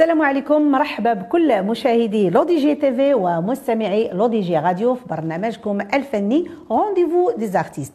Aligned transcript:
السلام 0.00 0.22
عليكم 0.22 0.70
مرحبا 0.70 1.12
بكل 1.12 1.62
مشاهدي 1.62 2.30
لودي 2.30 2.56
جي 2.56 2.74
TV 2.74 3.14
ومستمعي 3.14 4.10
لودي 4.12 4.40
جي 4.40 4.58
راديو 4.58 4.94
في 4.94 5.00
برنامجكم 5.10 5.80
الفني 5.80 6.50
rendez-vous 6.70 7.30
des 7.30 7.47
artistes 7.47 7.92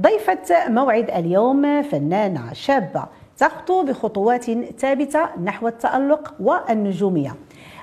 ضيفة 0.00 0.68
موعد 0.68 1.10
اليوم 1.10 1.82
فنانة 1.82 2.52
شابة 2.52 3.04
تخطو 3.38 3.82
بخطوات 3.82 4.44
ثابتة 4.78 5.28
نحو 5.44 5.68
التألق 5.68 6.34
والنجومية. 6.40 7.34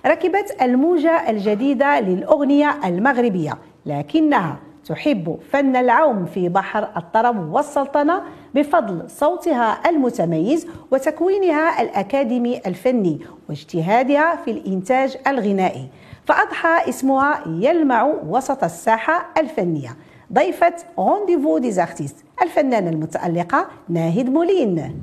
ركبت 0.05 0.57
الموجة 0.61 1.29
الجديدة 1.29 1.99
للأغنية 1.99 2.79
المغربية 2.85 3.57
لكنها 3.85 4.59
تحب 4.85 5.39
فن 5.51 5.75
العوم 5.75 6.25
في 6.25 6.49
بحر 6.49 6.89
الطرب 6.97 7.53
والسلطنة 7.53 8.21
بفضل 8.55 9.09
صوتها 9.09 9.89
المتميز 9.89 10.67
وتكوينها 10.91 11.81
الأكاديمي 11.81 12.61
الفني 12.65 13.19
واجتهادها 13.49 14.35
في 14.35 14.51
الإنتاج 14.51 15.17
الغنائي. 15.27 15.89
فأضحى 16.25 16.89
اسمها 16.89 17.43
يلمع 17.47 18.03
وسط 18.27 18.63
الساحة 18.63 19.29
الفنية. 19.37 19.97
ضيفة 20.33 20.73
rendez-vous 20.99 21.57
des 21.57 21.73
artistes 21.73 22.15
الفنانة 22.41 22.89
المتألقة 22.89 23.67
ناهد 23.89 24.29
ملين. 24.29 24.99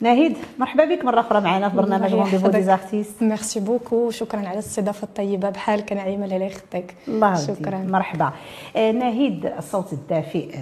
ناهد 0.00 0.36
مرحبا 0.58 0.84
بك 0.84 1.04
مرة 1.04 1.20
أخرى 1.20 1.40
معنا 1.40 1.68
في 1.68 1.76
برنامج 1.76 2.14
rendez-vous 2.14 2.48
des 2.48 2.68
artistes 2.68 3.22
merci 3.22 3.60
beaucoup 3.60 4.10
شكرا 4.10 4.40
على 4.40 4.52
الاستضافة 4.52 5.04
الطيبة. 5.04 5.50
بحالك 5.50 5.92
نعيمه 5.92 6.24
الله 6.24 6.36
يعطيك 6.46 6.94
الله 7.08 7.34
شكرا. 7.34 7.78
مرحبا. 7.78 8.32
آه، 8.76 8.92
ناهيد 8.92 9.46
الصوت 9.46 9.92
الدافئ 9.92 10.54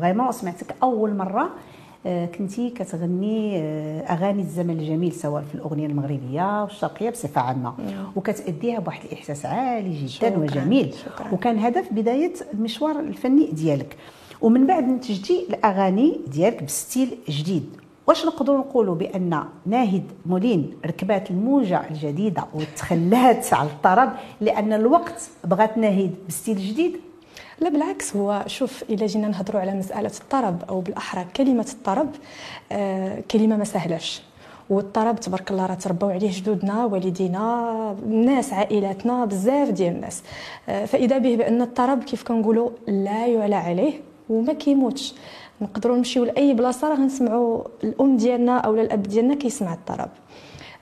vraiment 0.00 0.32
سمعتك 0.32 0.74
أول 0.82 1.16
مرة. 1.16 1.50
آه، 2.06 2.26
كنتي 2.26 2.70
كتغني 2.70 3.58
آه، 3.58 4.00
أغاني 4.00 4.42
الزمن 4.42 4.70
الجميل 4.70 5.12
سواء 5.12 5.42
في 5.42 5.54
الأغنية 5.54 5.86
المغربية 5.86 6.62
والشرقيه 6.62 7.10
بصفة 7.10 7.40
عامة. 7.40 7.74
وكتأديها 8.16 8.80
بواحد 8.80 9.04
الإحساس 9.04 9.46
عالي 9.46 9.90
جدا 9.96 10.06
شكراً، 10.08 10.38
وجميل. 10.38 10.94
شكراً. 11.04 11.32
وكان 11.32 11.58
هذا 11.58 11.82
في 11.82 11.94
بداية 11.94 12.32
المشوار 12.54 13.00
الفني 13.00 13.46
ديالك. 13.52 13.96
ومن 14.40 14.66
بعد 14.66 14.88
نتجتي 14.88 15.46
الأغاني 15.50 16.20
ديالك 16.26 16.62
بستيل 16.62 17.08
جديد. 17.28 17.66
واش 18.12 18.26
نقدروا 18.26 18.58
نقولوا 18.58 18.94
بأن 18.94 19.44
ناهد 19.66 20.04
مولين 20.26 20.70
ركبات 20.86 21.30
الموجة 21.30 21.82
الجديدة 21.90 22.44
وتخلات 22.54 23.54
على 23.54 23.68
الطرب 23.68 24.12
لأن 24.40 24.72
الوقت 24.72 25.30
بغات 25.44 25.78
ناهد 25.78 26.14
بستيل 26.28 26.56
جديد؟ 26.58 26.96
لا 27.60 27.68
بالعكس 27.68 28.16
هو 28.16 28.44
شوف 28.46 28.84
إلا 28.90 29.06
جينا 29.06 29.28
نهضروا 29.28 29.60
على 29.60 29.74
مسألة 29.74 30.10
الطرب 30.20 30.62
أو 30.68 30.80
بالأحرى 30.80 31.26
كلمة 31.36 31.66
الطرب 31.72 32.08
آه 32.72 33.20
كلمة 33.30 33.56
ما 33.56 33.64
سهلاش 33.64 34.22
والطرب 34.70 35.20
تبارك 35.20 35.50
الله 35.50 35.66
راه 35.66 35.74
تربوا 35.74 36.12
عليه 36.12 36.30
جدودنا 36.32 36.84
والدينا 36.84 37.96
الناس 38.02 38.52
عائلاتنا 38.52 39.24
بزاف 39.24 39.68
ديال 39.68 39.94
الناس. 39.94 40.22
آه 40.68 40.84
فإذا 40.84 41.18
به 41.18 41.36
بأن 41.36 41.62
الطرب 41.62 42.04
كيف 42.04 42.22
كنقولوا 42.22 42.70
لا 42.88 43.26
يعلى 43.26 43.54
عليه 43.56 43.92
وما 44.30 44.52
كيموتش. 44.52 45.14
نقدروا 45.62 45.96
نمشيو 45.96 46.24
لأي 46.24 46.54
بلاصة 46.54 46.88
راه 46.88 46.94
غنسمعوا 46.94 47.62
الأم 47.84 48.16
ديالنا 48.16 48.58
أو 48.58 48.74
الأب 48.74 49.02
ديالنا 49.02 49.34
كيسمع 49.34 49.72
الطرب. 49.74 50.08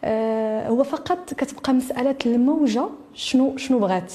آه، 0.04 0.68
هو 0.68 0.82
فقط 0.82 1.34
كتبقى 1.34 1.72
مسألة 1.72 2.16
الموجة 2.26 2.84
شنو 3.14 3.56
شنو 3.56 3.78
بغات. 3.78 4.12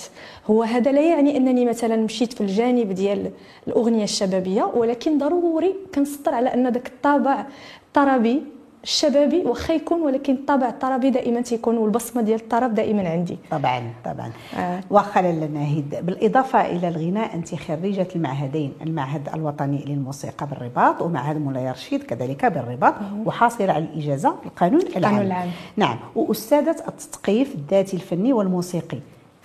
هو 0.48 0.64
هذا 0.64 0.92
لا 0.92 1.02
يعني 1.02 1.38
أنني 1.38 1.66
مثلا 1.66 1.96
مشيت 1.96 2.34
في 2.34 2.42
الجانب 2.42 2.92
ديال 2.92 3.32
الأغنية 3.68 4.04
الشبابية 4.04 4.64
ولكن 4.64 5.18
ضروري 5.18 5.76
كنسطر 5.96 6.34
على 6.34 6.54
أن 6.54 6.68
ذاك 6.68 6.88
الطابع 6.88 7.46
الطربي 7.88 8.55
الشبابي 8.86 9.42
واخا 9.46 9.74
يكون 9.74 10.02
ولكن 10.02 10.34
الطابع 10.34 10.70
الطربي 10.70 11.10
دائما 11.10 11.42
تيكون 11.42 11.78
والبصمة 11.78 12.22
ديال 12.22 12.40
الطرب 12.40 12.74
دائما 12.74 13.10
عندي. 13.10 13.38
طبعا 13.52 13.94
طبعا. 14.06 14.32
آه. 14.58 14.82
واخا 14.90 15.22
ناهد 15.22 16.06
بالإضافة 16.06 16.62
إلى 16.66 16.88
الغناء 16.88 17.36
انت 17.36 17.56
خريجة 17.56 18.08
المعهدين 18.16 18.74
المعهد 18.82 19.30
الوطني 19.34 19.86
للموسيقى 19.86 20.48
بالرباط 20.48 21.02
ومعهد 21.02 21.38
مولاي 21.38 21.72
رشيد 21.72 22.04
كذلك 22.04 22.46
بالرباط 22.46 22.94
وحاصله 23.26 23.74
على 23.74 23.84
الإجازة 23.84 24.36
القانون 24.46 24.82
العام. 24.96 25.22
العام. 25.22 25.50
نعم. 25.78 25.98
وأستاذة 26.16 26.76
التثقيف 26.88 27.56
الذاتي 27.56 27.96
الفني 27.98 28.34
والموسيقي. 28.34 28.98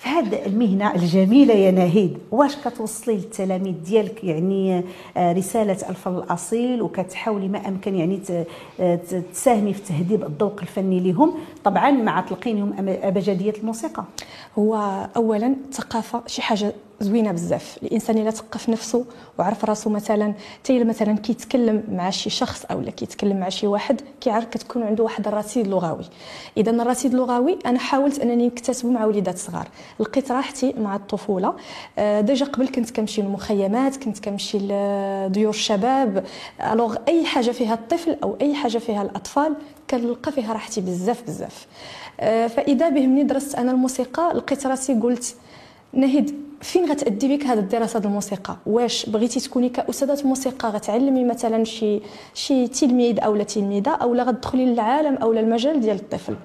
هذه 0.02 0.46
المهنة 0.46 0.94
الجميلة 0.94 1.54
يا 1.54 1.70
ناهيد 1.70 2.18
واش 2.30 2.56
كتوصلي 2.56 3.14
للتلاميذ 3.14 3.74
ديالك؟ 3.84 4.24
يعني 4.24 4.84
آه، 5.16 5.32
رسالة 5.32 5.88
الفن 5.88 6.16
الأصيل 6.16 6.82
وكتحاولي 6.82 7.48
ما 7.48 7.68
أمكن 7.68 7.94
يعني 7.94 8.20
تساهمي 9.32 9.74
في 9.74 9.82
تهذيب 9.82 10.24
الذوق 10.24 10.60
الفني 10.60 11.00
لهم 11.00 11.34
طبعا 11.64 11.90
مع 11.90 12.20
تلقينهم 12.20 12.74
أبجدية 12.78 13.54
الموسيقى. 13.58 14.04
هو 14.58 14.76
اولا 15.16 15.46
الثقافه 15.68 16.22
شي 16.26 16.42
حاجة 16.42 16.72
زوينة 17.00 17.32
بزاف. 17.32 17.78
الإنسان 17.82 18.18
إلا 18.18 18.30
ثقف 18.30 18.68
نفسه 18.68 19.04
وعرف 19.38 19.64
راسو 19.64 19.90
مثلا 19.90 20.34
تي 20.64 20.84
مثلا 20.84 21.16
كيتكلم 21.16 21.82
مع 21.92 22.10
شي 22.10 22.30
شخص 22.30 22.64
أو 22.64 22.82
كيتكلم 22.82 23.40
مع 23.40 23.48
شي 23.48 23.66
واحد 23.66 24.00
كيعرف 24.20 24.44
كتكون 24.44 24.82
عنده 24.82 25.04
واحد 25.04 25.28
الرصيد 25.28 25.66
لغوي. 25.66 26.04
اذا 26.56 26.70
الرصيد 26.70 27.14
اللغوي 27.14 27.58
أنا 27.66 27.78
حاولت 27.78 28.18
أنني 28.18 28.46
نكتسبه 28.46 28.90
مع 28.90 29.04
وليدات 29.04 29.38
صغار. 29.38 29.68
لقيت 30.00 30.32
راحتي 30.32 30.74
مع 30.78 30.96
الطفولة. 30.96 31.54
آه، 31.98 32.20
déjà 32.20 32.46
قبل 32.46 32.68
كنت 32.68 32.90
كنمشي 32.90 33.22
للمخيمات 33.22 33.96
كنت 33.96 34.18
كنمشي 34.18 34.58
لديور 34.58 35.50
الشباب. 35.50 36.24
alors 36.72 36.96
أي 37.08 37.24
حاجة 37.24 37.50
فيها 37.50 37.74
الطفل 37.74 38.16
أو 38.22 38.36
أي 38.40 38.54
حاجة 38.54 38.78
فيها 38.78 39.02
الأطفال 39.02 39.56
كنلقى 39.90 40.32
فيها 40.32 40.52
راحتي 40.52 40.80
بزاف 40.80 41.22
بزاف. 41.22 41.66
آه، 42.20 42.46
فإذا 42.46 42.88
به 42.88 43.06
مني 43.06 43.22
درست 43.24 43.54
أنا 43.54 43.72
الموسيقى 43.72 44.32
لقيت 44.34 44.66
راسي 44.66 44.94
قلت 44.94 45.34
نهد. 45.92 46.49
فين 46.60 46.90
غتأدي 46.90 47.36
بك 47.36 47.44
هذه 47.46 47.58
الدراسة 47.58 47.98
ديال 47.98 48.10
الموسيقى؟ 48.10 48.56
واش 48.66 49.06
بغيتي 49.10 49.40
تكوني 49.40 49.68
كأستاذة 49.68 50.26
موسيقى 50.28 50.68
غتعلمي 50.68 51.24
مثلا 51.24 51.64
شي 51.64 52.00
شي 52.34 52.68
تلميذ 52.68 53.20
أو 53.20 53.34
لا 53.34 53.44
تلميذة 53.44 53.90
أو 53.90 54.14
لا 54.14 54.22
غتدخلي 54.22 54.64
للعالم 54.66 55.14
أو 55.14 55.32
للمجال 55.32 55.80
ديال 55.80 55.96
الطفل؟ 55.96 56.36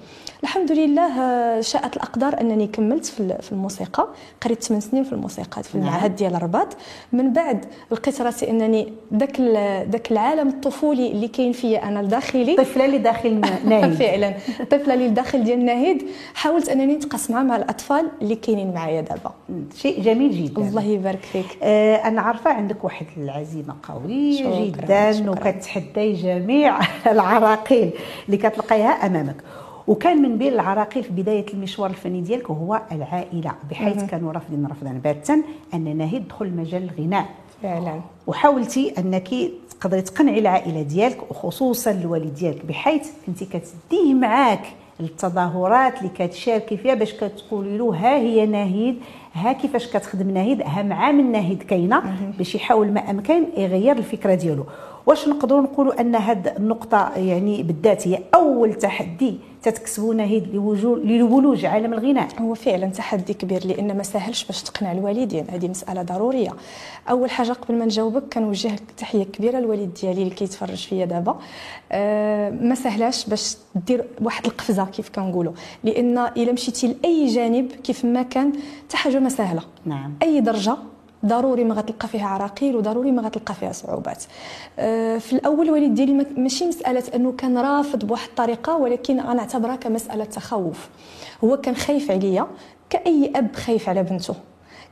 الحمد 0.44 0.72
لله 0.72 1.22
آه، 1.22 1.62
شاءت 1.62 1.96
الأقدار 1.96 2.42
أنني 2.42 2.68
كملت 2.68 3.06
في 3.06 3.20
ال- 3.20 3.42
في 3.42 3.52
الموسيقى 3.52 4.08
قريت 4.42 4.64
8 4.64 4.80
سنين 4.82 5.04
في 5.04 5.14
الموسيقى 5.14 5.64
في 5.64 5.78
نعم. 5.78 5.88
المعهد 5.88 6.16
ديال 6.16 6.36
الرباط. 6.36 6.68
من 7.14 7.34
بعد 7.34 7.66
لقيت 7.92 8.22
راسي 8.22 8.50
أنني 8.50 8.94
داك 9.12 9.40
ال- 9.40 9.90
داك 9.92 10.12
العالم 10.12 10.48
الطفولي 10.48 11.12
اللي 11.12 11.28
كاين 11.28 11.52
فيا 11.52 11.84
أنا 11.88 12.00
الداخلي 12.00 12.52
الطفله 12.52 12.86
اللي 12.86 12.98
داخل 12.98 13.42
ناهيد. 13.70 13.94
فعلا. 13.94 14.34
الطفله 14.60 14.94
اللي 14.94 15.10
داخل 15.10 15.44
ديال 15.44 15.66
ناهيد. 15.66 16.04
حاولت 16.34 16.70
أنني 16.70 16.96
نتقاسمها 16.96 17.44
مع 17.44 17.56
الأطفال 17.56 18.10
اللي 18.22 18.36
كاينين 18.36 18.74
معايا 18.74 19.02
دابا. 19.02 19.32
شيء 19.78 20.02
جميل 20.06 20.46
جدا. 20.48 20.62
الله 20.62 20.84
يبارك 20.84 21.20
فيك. 21.24 21.46
آه، 21.64 21.96
أنا 21.96 22.22
عارفة 22.22 22.52
عندك 22.54 22.84
واحد 22.84 23.06
العزيمة 23.18 23.76
قويه 23.84 24.38
شكراً، 24.38 24.66
جدا 24.66 25.12
شكراً. 25.12 25.30
وكتحدي 25.32 26.14
جميع 26.14 26.80
العراقيل 27.12 27.92
اللي 28.26 28.38
كتلقيها 28.38 28.90
أمامك. 29.08 29.36
وكان 29.88 30.22
من 30.22 30.38
بين 30.38 30.54
العراقيل 30.54 31.04
في 31.04 31.10
بداية 31.10 31.46
المشوار 31.54 31.90
الفني 31.90 32.22
ديالك 32.22 32.50
هو 32.52 32.82
العائلة 32.92 33.52
بحيث 33.70 34.04
كانوا 34.04 34.32
رافضين 34.32 34.66
رفضا 34.66 35.02
باتا 35.04 35.42
ان 35.74 35.98
ناهيد 35.98 36.24
تدخل 36.28 36.50
مجال 36.56 36.90
الغناء. 37.00 37.26
فعلا. 37.64 38.02
وحاولتي 38.28 38.94
أنك 38.98 39.30
تقدري 39.80 40.02
تقنعي 40.02 40.40
العائلة 40.40 40.82
ديالك 40.82 41.32
وخصوصا 41.32 41.92
الوالد 41.92 42.34
ديالك 42.34 42.66
بحيث 42.66 43.10
كنتي 43.28 43.46
كتديه 43.46 44.14
معاك 44.14 44.62
التظاهرات 45.00 45.98
اللي 45.98 46.10
كتشاركي 46.20 46.78
فيها 46.78 46.94
باش 46.94 47.14
كتقولي 47.14 47.78
له 47.78 47.96
ها 47.96 48.18
هي 48.18 48.46
ناهيد 48.46 48.96
ها 49.36 49.54
كيفاش 49.54 49.88
كتخدم 49.88 50.32
ناهيد 50.32 50.62
ها 50.62 50.84
مع 50.84 51.12
من 51.12 51.32
ناهيد 51.32 51.64
كاينة 51.64 52.04
باش 52.38 52.56
يحاول 52.56 52.92
ما 52.92 53.00
أمكن 53.12 53.44
يغير 53.58 53.98
الفكرة 53.98 54.36
ديالو. 54.36 54.66
واش 55.06 55.28
نقدروا 55.28 55.62
نقولوا 55.62 56.02
أن 56.02 56.16
هذه 56.16 56.54
النقطة 56.58 57.12
يعني 57.18 57.64
بالذات 57.64 58.08
هي 58.08 58.20
أول 58.36 58.74
تحدي 58.74 59.38
تتكسبوا 59.70 60.14
ناهيد 60.14 60.44
لوجو- 60.54 61.00
لولوج 61.06 61.66
عالم 61.66 61.94
الغناء. 61.94 62.28
هو 62.42 62.54
فعلا 62.54 62.88
تحدي 62.88 63.34
كبير 63.34 63.68
لأن 63.68 63.98
ما 63.98 64.04
ساهلش 64.04 64.44
باش 64.46 64.64
تقنع 64.64 64.92
الوالدين. 64.92 65.46
هذه 65.50 65.68
مسألة 65.68 66.02
ضرورية. 66.02 66.50
أول 67.10 67.30
حاجة 67.30 67.52
قبل 67.52 67.78
ما 67.78 67.86
نجاوبك 67.86 68.24
كنوجه 68.34 68.72
تحية 68.98 69.24
كبيرة 69.24 69.60
للوالد 69.60 69.94
ديالي 70.02 70.22
اللي 70.24 70.34
كيتفرج 70.36 70.88
فيا 70.88 71.06
دابا. 71.06 71.40
آه 71.92 72.50
ما 72.50 72.76
سهلاش 72.76 73.26
باش 73.30 73.58
دير 73.88 74.06
واحد 74.22 74.46
القفزة 74.46 74.86
كيف 74.86 75.10
كنقولوا. 75.10 75.54
لأن 75.84 76.18
إلا 76.18 76.52
مشيتي 76.52 76.88
لأي 76.88 77.26
جانب 77.28 77.72
كيف 77.72 78.06
ما 78.06 78.22
كان 78.22 78.52
حتى 78.88 78.98
حاجة 78.98 79.20
ما 79.20 79.30
سهلة. 79.30 79.62
نعم. 79.86 80.14
أي 80.24 80.42
درجة 80.42 80.78
ضروري 81.26 81.64
ما 81.64 81.76
غتلقى 81.76 82.08
فيها 82.08 82.28
عراقيل 82.28 82.76
وضروري 82.76 83.12
ما 83.12 83.22
غتلقى 83.22 83.54
فيها 83.54 83.72
صعوبات. 83.72 84.24
آه، 84.80 85.18
في 85.18 85.34
الأول 85.34 85.66
الوالد 85.66 85.94
ديالي 85.94 86.26
ماشي 86.38 86.66
مسألة 86.68 87.04
أنه 87.16 87.32
كان 87.32 87.58
رافض 87.58 88.06
بواحد 88.06 88.28
الطريقة 88.30 88.78
ولكن 88.78 89.20
غنعتبرها 89.20 89.76
كمسألة 89.76 90.24
تخوف. 90.26 90.90
هو 91.44 91.58
كان 91.58 91.76
خايف 91.76 92.12
عليا 92.12 92.48
كأي 92.90 93.32
أب 93.36 93.56
خايف 93.56 93.90
على 93.90 94.04
بنته. 94.04 94.36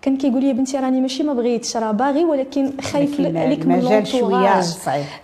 كان 0.02 0.18
كيقول 0.18 0.44
لي 0.44 0.54
بنتي 0.54 0.78
راني 0.78 1.02
ماشي 1.02 1.24
ما 1.24 1.34
بغيتش 1.34 1.78
راه 1.78 1.92
باغي 1.92 2.26
ولكن 2.26 2.72
خايف 2.82 3.20
عليك 3.38 3.66
من 3.66 3.80
لونتوراج 3.80 4.64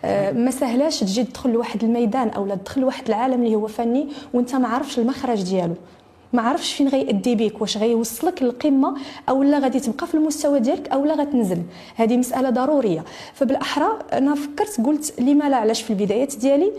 آه 0.05 0.31
ما 0.31 0.51
سهلاش 0.51 0.99
تجي 0.99 1.23
تدخل 1.23 1.49
لواحد 1.49 1.83
الميدان 1.83 2.29
أو 2.29 2.55
تدخل 2.55 2.81
لواحد 2.81 3.07
العالم 3.07 3.43
اللي 3.43 3.55
هو 3.55 3.67
فني 3.67 4.07
وأنت 4.33 4.55
ما 4.55 4.67
عارفش 4.67 4.99
المخرج 4.99 5.43
ديالو. 5.43 5.73
ما 6.33 6.41
عرفش 6.41 6.73
فين 6.73 6.87
غيأدي 6.87 7.35
بك 7.35 7.61
واش 7.61 7.77
غيوصلك 7.77 8.43
للقمه 8.43 8.97
أو 9.29 9.43
لا 9.43 9.59
غادي 9.59 9.79
تبقى 9.79 10.07
في 10.07 10.13
المستوى 10.15 10.59
ديالك 10.59 10.89
أو 10.89 11.05
لا 11.05 11.13
غتنزل. 11.13 11.61
هذه 11.95 12.17
مسألة 12.17 12.49
ضرورية. 12.49 13.03
فبالأحرى 13.33 13.99
أنا 14.13 14.35
فكرت 14.35 14.81
قلت 14.85 15.13
لما 15.19 15.49
لا 15.49 15.57
علاش 15.57 15.81
في 15.81 15.89
البدايات 15.89 16.35
ديالي 16.35 16.71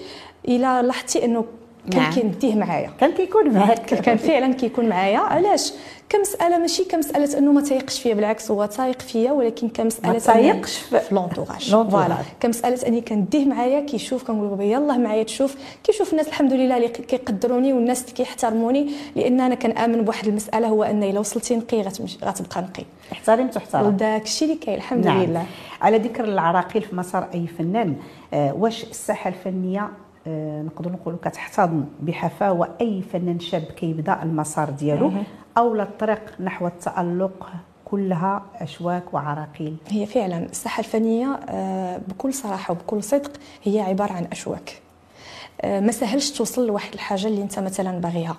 إلى 0.49 0.83
لاحظتي 0.85 1.25
أنه 1.25 1.45
كان 1.93 2.03
نعم. 2.03 2.13
كينديه 2.13 2.55
معايا. 2.55 2.91
كان 3.01 3.13
كيكون 3.13 3.51
معاك. 3.51 3.95
كان 3.95 4.17
فعلا 4.17 4.55
كيكون 4.55 4.89
معايا. 4.89 5.19
علاش؟ 5.19 5.73
كمسألة 6.11 6.59
ماشي 6.59 6.85
كمسألة 6.85 7.39
أنه 7.39 7.53
ما 7.53 7.61
تايقش 7.61 8.01
فيا 8.01 8.15
بالعكس 8.15 8.51
هو 8.51 8.67
تايق 8.67 9.03
فيا 9.03 9.33
ولكن 9.33 9.69
كمسألة 9.69 10.13
ما 10.13 10.19
تايقش 10.19 10.77
في 10.79 11.01
لونطوراج 11.15 11.71
فوالا 11.71 12.17
كمسألة 12.41 12.87
أني 12.87 13.01
كنديه 13.01 13.45
معايا 13.45 13.81
كيشوف 13.81 14.25
كنقول 14.25 14.49
بابا 14.49 14.65
يلاه 14.65 14.99
معايا 14.99 15.23
تشوف. 15.23 15.57
كيشوف 15.85 16.13
الناس 16.13 16.29
الحمد 16.29 16.53
لله 16.53 16.77
اللي 16.77 16.89
كيقدروني 16.89 17.73
والناس 17.73 18.03
اللي 18.03 18.13
كيحترموني. 18.13 18.91
لأن 19.17 19.41
أنا 19.41 19.55
كنآمن 19.55 20.03
بواحد 20.03 20.27
المسألة 20.29 20.69
هو 20.69 20.83
ان 20.83 21.03
الا 21.03 21.21
وصلتي 21.21 21.57
نقي 21.57 21.83
غتبقى 22.25 22.63
نقي. 22.63 22.85
احترم 23.13 23.49
تحترم. 23.49 23.91
داك 23.91 24.23
الشيء 24.23 24.49
اللي 24.49 24.61
كاين 24.61 24.77
الحمد 24.77 25.07
نعم. 25.07 25.23
لله. 25.23 25.47
على 25.81 25.99
ذكر 25.99 26.25
العراقيل 26.25 26.83
في 26.83 26.97
مسار 26.97 27.29
أي 27.35 27.47
فنان 27.59 27.97
آه 28.35 28.55
واش 28.55 28.85
الساحة 28.85 29.29
الفنية 29.29 29.89
نقدر 30.27 30.93
نقولوا 30.93 31.19
كتحتضن 31.23 31.85
بحفاوه 32.01 32.69
اي 32.81 33.03
فنان 33.13 33.41
شاب 33.41 33.63
كيبدأ 33.63 34.23
المسار 34.23 34.71
ديالو 34.71 35.13
أو 35.59 35.75
الطريق 35.75 36.41
نحو 36.41 36.67
التألق 36.67 37.51
كلها 37.85 38.43
أشواك 38.55 39.15
وعراقيل. 39.15 39.77
هي 39.89 40.07
فعلا 40.07 40.39
الساحة 40.39 40.81
الفنية 40.81 41.41
آه 41.49 42.01
بكل 42.09 42.35
صراحة 42.35 42.73
وبكل 42.73 43.03
صدق 43.03 43.33
هي 43.65 43.81
عبارة 43.81 44.13
عن 44.13 44.27
أشواك. 44.33 44.81
آه 45.61 45.81
ما 45.81 45.93
سهلش 45.93 46.31
توصل 46.31 46.67
لواحد 46.67 46.95
الحاجة 46.95 47.27
اللي 47.27 47.43
أنت 47.43 47.59
مثلا 47.59 47.99
باغيها. 48.01 48.37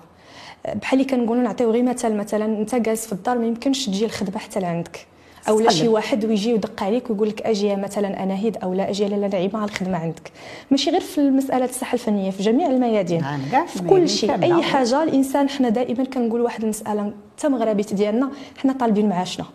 آه، 0.66 0.74
بحال 0.74 1.00
اللي 1.00 1.10
كنقولوا 1.10 1.42
نعطيو 1.42 1.70
غير 1.70 1.82
مثال 1.82 2.16
مثلا 2.16 2.44
أنت 2.44 2.74
جالس 2.74 3.06
في 3.06 3.12
الدار 3.12 3.38
ما 3.38 3.46
يمكنش 3.46 3.86
تجي 3.86 4.04
الخدمة 4.04 4.38
حتى 4.38 4.60
لعندك. 4.60 5.06
أو 5.48 5.60
لا 5.60 5.70
شي 5.70 5.88
واحد 5.88 6.24
ويجي 6.24 6.50
يدق 6.50 6.82
عليك 6.82 7.10
ويقول 7.10 7.28
لك 7.28 7.42
أجي 7.42 7.76
مثلا 7.76 8.22
اناهيد 8.22 8.56
أو 8.56 8.74
لا 8.74 8.90
أجي 8.90 9.08
لاله 9.08 9.28
نعيمه 9.28 9.58
على 9.58 9.64
الخدمه 9.64 9.98
عندك. 9.98 10.32
ماشي 10.70 10.90
غير 10.90 11.00
في 11.00 11.18
المسألة 11.18 11.64
الصحة 11.64 11.94
الفنية 11.94 12.30
في 12.30 12.42
جميع 12.42 12.66
الميادين. 12.66 13.20
نعم 13.20 13.66
في 13.66 13.82
كل 13.82 14.08
شيء 14.08 14.42
أي 14.42 14.62
حاجة 14.62 15.02
الإنسان 15.02 15.48
حنا 15.48 15.68
دائما 15.68 16.04
كنقول 16.04 16.40
واحد 16.40 16.62
المسألة 16.62 17.12
حتى 17.38 17.48
مغربيت 17.48 17.94
ديالنا 17.94 18.30
حنا 18.58 18.72
طالبين 18.72 19.08
معاشنا 19.08 19.46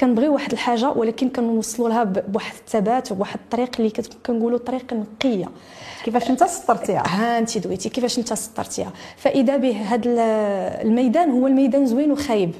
كنبغيو 0.00 0.32
واحد 0.32 0.52
الحاجة 0.52 0.90
ولكن 0.90 1.28
كنوصلوا 1.28 1.88
لها 1.88 2.04
بواحد 2.04 2.54
الثبات 2.54 3.12
وبواحد 3.12 3.38
الطريق 3.44 3.70
اللي 3.78 3.92
كنقولوا 4.26 4.58
طريق 4.58 4.92
نقية. 4.92 5.48
كيفاش 6.04 6.30
انت 6.30 6.44
سطرتيها؟ 6.44 7.02
ها 7.06 7.38
انت 7.38 7.58
دويتي 7.58 7.88
كيفاش 7.88 8.18
انت 8.18 8.32
سطرتيها؟ 8.32 8.92
فإذا 9.16 9.56
به 9.56 9.76
هذا 9.80 10.10
الميدان 10.82 11.30
هو 11.30 11.46
الميدان 11.46 11.86
زوين 11.86 12.12
وخايب. 12.12 12.54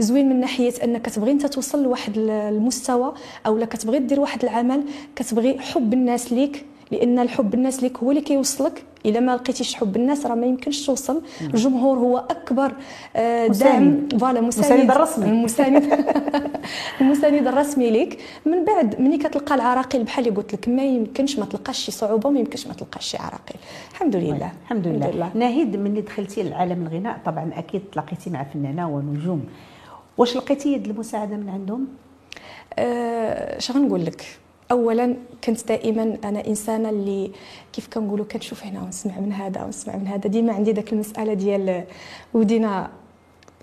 زوين 0.00 0.28
من 0.28 0.40
ناحية 0.40 0.72
أنك 0.84 1.02
كتبغي 1.02 1.30
أنت 1.30 1.46
توصل 1.46 1.82
لواحد 1.82 2.12
المستوى 2.18 3.14
أو 3.46 3.58
لا 3.58 3.66
كتبغي 3.66 3.98
دير 3.98 4.20
واحد 4.20 4.42
العمل 4.42 4.82
كتبغي 5.16 5.58
حب 5.58 5.92
الناس 5.92 6.32
ليك 6.32 6.64
لأن 6.90 7.18
الحب 7.18 7.54
الناس 7.54 7.82
ليك 7.82 7.98
هو 7.98 8.10
اللي 8.10 8.22
كيوصلك. 8.22 8.82
إلا 9.06 9.20
ما 9.20 9.36
لقيتيش 9.36 9.74
حب 9.74 9.96
الناس 9.96 10.26
راه 10.26 10.34
ما 10.34 10.46
يمكنش 10.46 10.86
توصل. 10.86 11.22
الجمهور 11.40 11.98
هو 11.98 12.18
أكبر 12.18 12.72
آه، 13.16 13.46
داعم. 13.46 14.08
فوالا 14.20 14.40
مساند 14.40 14.90
الرسمي 14.90 15.24
المساند 15.26 16.04
المساند 17.00 17.46
الرسمي 17.48 17.90
ليك. 17.90 18.18
من 18.46 18.64
بعد 18.64 19.00
ملي 19.00 19.18
كتلقى 19.18 19.54
العراقيل 19.54 20.04
بحال 20.04 20.28
اللي 20.28 20.36
قلت 20.36 20.54
لك 20.54 20.68
ما 20.68 20.82
يمكنش 20.84 21.38
ما 21.38 21.44
تلقاش 21.46 21.78
شي 21.78 21.92
صعوبة 21.92 22.30
ما 22.30 22.38
يمكنش 22.40 22.66
ما 22.66 22.74
تلقاش 22.74 23.06
شي 23.06 23.16
عراقيل. 23.16 23.56
الحمد 23.92 24.16
لله. 24.16 24.52
الحمد 24.64 24.86
لله, 24.86 25.10
لله. 25.10 25.30
ناهيد 25.34 25.76
ملي 25.76 26.00
دخلتي 26.00 26.42
لعالم 26.42 26.86
الغناء. 26.86 27.18
طبعا 27.26 27.50
أكيد 27.56 27.82
تلاقيتي 27.92 28.30
مع 28.30 28.44
فنانة 28.44 28.88
ونجوم. 28.90 29.44
واش 30.18 30.36
لقيتي 30.36 30.72
يد 30.72 30.86
المساعدة 30.86 31.36
من 31.36 31.48
عندهم؟ 31.48 31.86
أه 32.78 33.58
غنقول 33.72 34.04
لك. 34.04 34.24
اولا 34.70 35.16
كنت 35.44 35.68
دائما 35.68 36.18
أنا 36.24 36.46
إنسانة 36.46 36.90
اللي 36.90 37.30
كيف 37.72 37.88
كنقولوا 37.88 38.24
كنشوف 38.24 38.64
هنا 38.64 38.82
ونسمع 38.82 39.18
من 39.20 39.32
هذا 39.32 39.64
ونسمع 39.64 39.96
من 39.96 40.06
هذا. 40.06 40.28
ديما 40.28 40.52
عندي 40.52 40.72
داك 40.72 40.92
المسألة 40.92 41.34
ديال 41.34 41.84
ودينا 42.34 42.90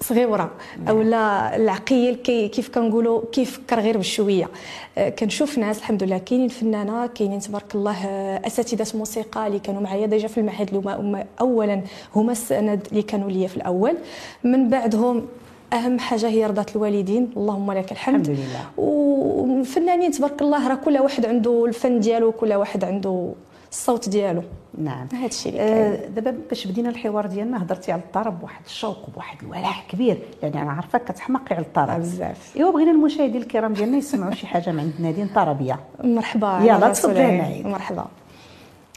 صغيرة 0.02 0.52
اولا 0.90 1.56
العقيل 1.56 2.16
كي 2.16 2.48
كيف 2.48 2.70
كنقولوا 2.70 3.22
كيفكر 3.32 3.80
غير 3.80 3.98
بشويه 3.98 4.50
أه 4.98 5.10
كنشوف 5.10 5.58
ناس 5.58 5.78
الحمد 5.78 6.04
لله 6.04 6.18
كاينين 6.18 6.48
فنانه 6.48 7.08
كاينين 7.08 7.40
تبارك 7.40 7.76
الله 7.76 8.06
أه 8.06 8.48
أساتذة 8.48 8.98
موسيقى 8.98 9.48
اللي 9.48 9.60
كانوا 9.60 9.82
معايا 9.82 10.06
ديجا 10.06 10.28
في 10.28 10.38
المعهد 10.38 10.68
اللي 10.76 10.90
هما 10.90 11.26
اولا 11.42 11.82
هما 12.16 12.32
السند 12.32 12.88
اللي 12.92 13.02
كانوا 13.02 13.30
ليا 13.32 13.48
في 13.48 13.58
الأول. 13.58 13.98
من 14.44 14.70
بعدهم 14.70 15.28
أهم 15.74 16.00
حاجة 16.00 16.28
هي 16.28 16.46
رضاه 16.46 16.66
الوالدين. 16.76 17.30
اللهم 17.38 17.72
لك 17.72 17.92
الحمد. 17.92 18.30
الحمد 18.30 18.40
لله. 18.40 18.86
والفنانين 18.86 20.12
تبارك 20.12 20.42
الله 20.42 20.68
راه 20.68 20.76
كل 20.76 20.98
واحد 20.98 21.26
عنده 21.26 21.66
الفن 21.66 22.00
ديالو 22.00 22.32
كل 22.32 22.54
واحد 22.54 22.84
عنده 22.84 23.34
الصوت 23.72 24.10
ديالو. 24.10 24.42
نعم. 24.78 25.08
هذا 25.14 25.26
الشيء 25.26 25.52
اللي 25.52 25.64
آه 25.64 26.08
دابا 26.08 26.36
باش 26.50 26.68
بدينا 26.68 26.90
الحوار 26.90 27.26
ديالنا 27.26 27.64
هضرتي 27.64 27.92
على 27.92 28.02
الطرب 28.02 28.40
بواحد 28.40 28.62
الشوق 28.66 28.98
وبواحد 29.08 29.38
الولاء 29.44 29.74
كبير. 29.90 30.20
يعني 30.44 30.62
أنا 30.62 30.72
عارفاك 30.72 31.04
كتحمقي 31.04 31.56
على 31.56 31.66
الطرب. 31.66 32.00
بزاف. 32.00 32.54
أيوا 32.58 32.72
بغينا 32.72 32.92
المشاهدين 32.92 33.42
الكرام 33.42 33.74
ديالنا 33.74 33.98
يسمعوا 33.98 34.34
شي 34.34 34.48
حاجة 34.48 34.72
من 34.72 34.80
عند 34.80 34.94
نادين 35.00 35.28
طربية. 35.28 35.80
مرحبا. 36.04 36.60
يلا 36.64 36.90
تفضلي 36.90 37.62
مرحبا. 37.66 38.06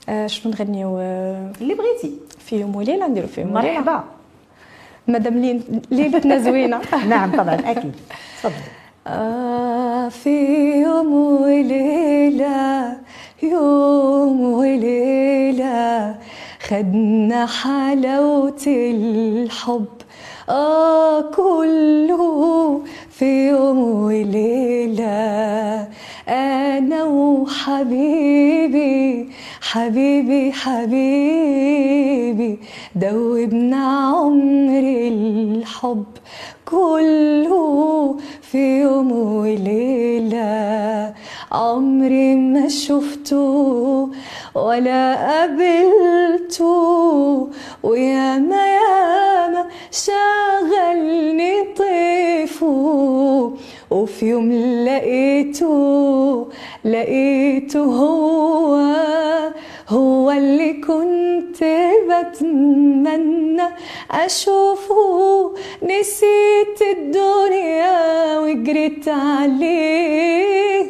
آه 0.08 0.26
شنو 0.26 0.52
نغنيو؟ 0.52 0.98
آه 0.98 1.52
اللي 1.60 1.74
بغيتي. 1.74 2.14
في 2.38 2.60
يوم 2.60 2.76
وليلة 2.76 3.06
نديرو 3.06 3.26
في 3.26 3.40
يوم 3.40 3.54
وليلة. 3.54 3.80
مرحبا. 3.80 4.04
مادام 5.08 5.60
ليلتنا 5.90 6.38
زوينة. 6.38 6.80
نعم 7.10 7.30
طبعا 7.36 7.54
أكيد. 7.54 7.92
تفضلي 8.38 8.54
آه 9.06 10.08
في 10.08 10.30
يوم 10.82 11.12
وليلة 11.42 12.96
يوم 13.42 14.40
وليلة 14.40 16.14
خدنا 16.68 17.46
حلاوة 17.46 18.62
الحب. 18.66 19.84
آه 20.48 21.20
كله 21.20 22.80
في 23.10 23.48
يوم 23.48 23.78
وليلة. 24.04 25.88
أنا 26.28 27.04
وحبيبي 28.04 29.28
حبيبي 29.74 30.52
حبيبي 30.52 32.58
دوبنا 32.94 33.84
عمر 34.14 34.84
الحب 35.12 36.04
كله 36.64 38.16
في 38.42 38.80
يوم 38.80 39.12
وليلة. 39.12 41.14
عمري 41.52 42.34
ما 42.34 42.68
شفته 42.68 44.08
ولا 44.54 45.14
قابلته. 45.26 46.64
وياما 47.82 48.66
ياما 48.66 49.66
شغلني 49.90 51.52
طيفه. 51.76 53.52
وفي 53.90 54.26
يوم 54.26 54.52
لقيته 54.86 56.46
لقيته 56.84 57.84
هو 57.84 58.76
هو 60.34 60.38
اللي 60.38 60.72
كنت 60.72 61.64
بتمنى 62.08 63.68
أشوفه. 64.10 65.54
نسيت 65.82 66.82
الدنيا 66.98 68.38
وجريت 68.38 69.08
عليه. 69.08 70.84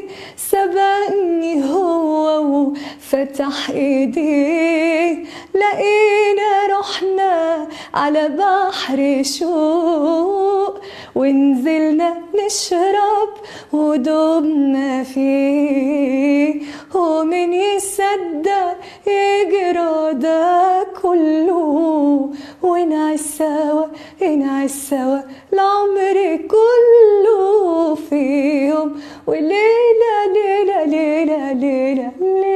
سبقني 0.51 1.65
هو 1.73 2.43
وفتح 2.45 3.71
ايديه 3.71 5.25
لقينا 5.55 6.79
رحنا 6.79 7.67
على 7.95 8.29
بحر 8.29 9.23
شوق 9.23 10.75
ونزلنا 11.15 12.17
نشرب 12.35 13.29
ودوبنا 13.73 15.03
فيه. 15.03 16.63
ومن 16.95 17.53
يصدق 17.53 18.77
يجرى 19.07 20.13
ده 20.13 20.87
كله. 21.03 22.31
ونعيش 22.63 23.21
سوا 23.21 23.87
نعيش 24.21 24.71
سوا 24.71 25.21
العمر 25.53 26.39
كله 26.55 27.95
فيهم. 27.95 29.01
وليلة 29.27 30.34
ليلة 30.35 30.85
ليلة 30.85 31.53
ليلة 31.53 32.11
ليلة 32.21 32.55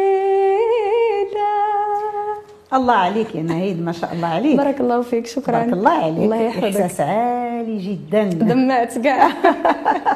الله 2.75 2.94
عليك 2.94 3.35
يا 3.35 3.42
نهيد 3.42 3.82
ما 3.82 3.92
شاء 3.92 4.12
الله 4.12 4.26
عليك. 4.26 4.56
بارك 4.56 4.80
الله 4.80 5.02
فيك 5.02 5.26
شكرا. 5.26 5.58
بارك 5.58 5.73
الله 5.73 5.90
عليك. 5.90 6.18
الله 6.18 6.37
يحفظك. 6.37 6.64
إحساس 6.80 7.00
عالي 7.00 7.78
جدا. 7.78 8.25
دمعت 8.25 8.99
كاع. 8.99 9.28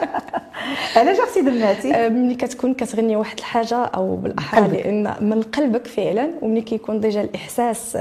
علاش 0.97 1.21
أختي 1.21 1.41
دمعتي. 1.41 2.09
ملي 2.09 2.35
كتكون 2.35 2.75
كتغني 2.75 3.17
واحد 3.17 3.39
الحاجة 3.39 3.85
أو 3.85 4.17
بالأحرى. 4.17 4.69
لأن 4.69 5.15
من 5.21 5.43
قلبك 5.43 5.87
فعلا 5.87 6.31
وملي 6.43 6.61
كيكون 6.61 7.01
déjà 7.01 7.21
الإحساس 7.21 7.99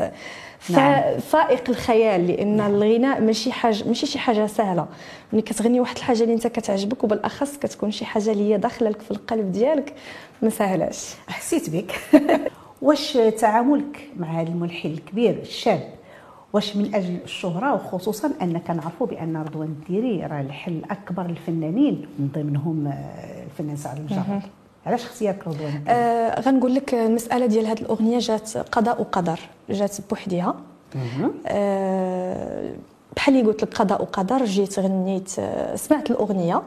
نعم. 0.69 1.19
فائق 1.19 1.69
الخيال 1.69 2.27
لأن 2.27 2.61
الغناء 2.61 3.21
ماشي 3.21 3.51
حاجة 3.51 3.87
ماشي 3.87 4.05
شي 4.05 4.19
حاجة 4.19 4.47
سهلة. 4.47 4.87
ملي 5.33 5.41
كتغني 5.41 5.79
واحد 5.79 5.97
الحاجة 5.97 6.23
اللي 6.23 6.33
انت 6.33 6.47
كتعجبك 6.47 7.03
وبالأخص 7.03 7.57
كتكون 7.57 7.91
شي 7.91 8.05
حاجة 8.05 8.31
اللي 8.31 8.53
هي 8.53 8.57
داخله 8.57 8.89
لك 8.89 9.01
في 9.01 9.11
القلب 9.11 9.51
ديالك 9.51 9.93
ما 10.41 10.49
سهلاش. 10.49 11.13
حسيت 11.27 11.69
بك. 11.69 11.91
واش 12.81 13.13
تعاملك 13.39 14.09
مع 14.17 14.41
هذا 14.41 14.49
الملحن 14.49 14.87
الكبير 14.89 15.39
الشاب 15.41 15.89
واش 16.53 16.75
من 16.75 16.95
أجل 16.95 17.17
الشهرة؟ 17.23 17.73
وخصوصا 17.73 18.31
ان 18.41 18.57
كنعرفوا 18.57 19.07
بأن 19.07 19.37
رضوان 19.37 19.67
الديري 19.67 20.25
راه 20.25 20.41
لحن 20.41 20.81
اكبر 20.91 21.25
الفنانين 21.25 22.05
من 22.19 22.29
ضمنهم 22.35 22.87
آه، 22.87 23.43
الفنان 23.43 23.75
سعد 23.75 23.97
لمجرد 23.97 24.41
علاش 24.85 25.03
اختيارك 25.05 25.47
رضوان؟ 25.47 25.83
آه 25.87 26.41
غنقول 26.41 26.75
لك 26.75 26.93
المسألة 26.93 27.45
ديال 27.45 27.65
هذه 27.67 27.79
الأغنية 27.81 28.19
جات 28.19 28.57
قضاء 28.57 29.01
وقدر 29.01 29.39
جات 29.69 29.97
بوحدها 30.09 30.55
آه 31.47 32.71
بحال 33.15 33.35
اللي 33.37 33.47
قلت 33.47 33.63
لك 33.63 33.73
قضاء 33.73 34.01
وقدر 34.01 34.45
جيت 34.45 34.79
غنيت 34.79 35.31
آه 35.39 35.75
سمعت 35.75 36.11
الأغنية 36.11 36.61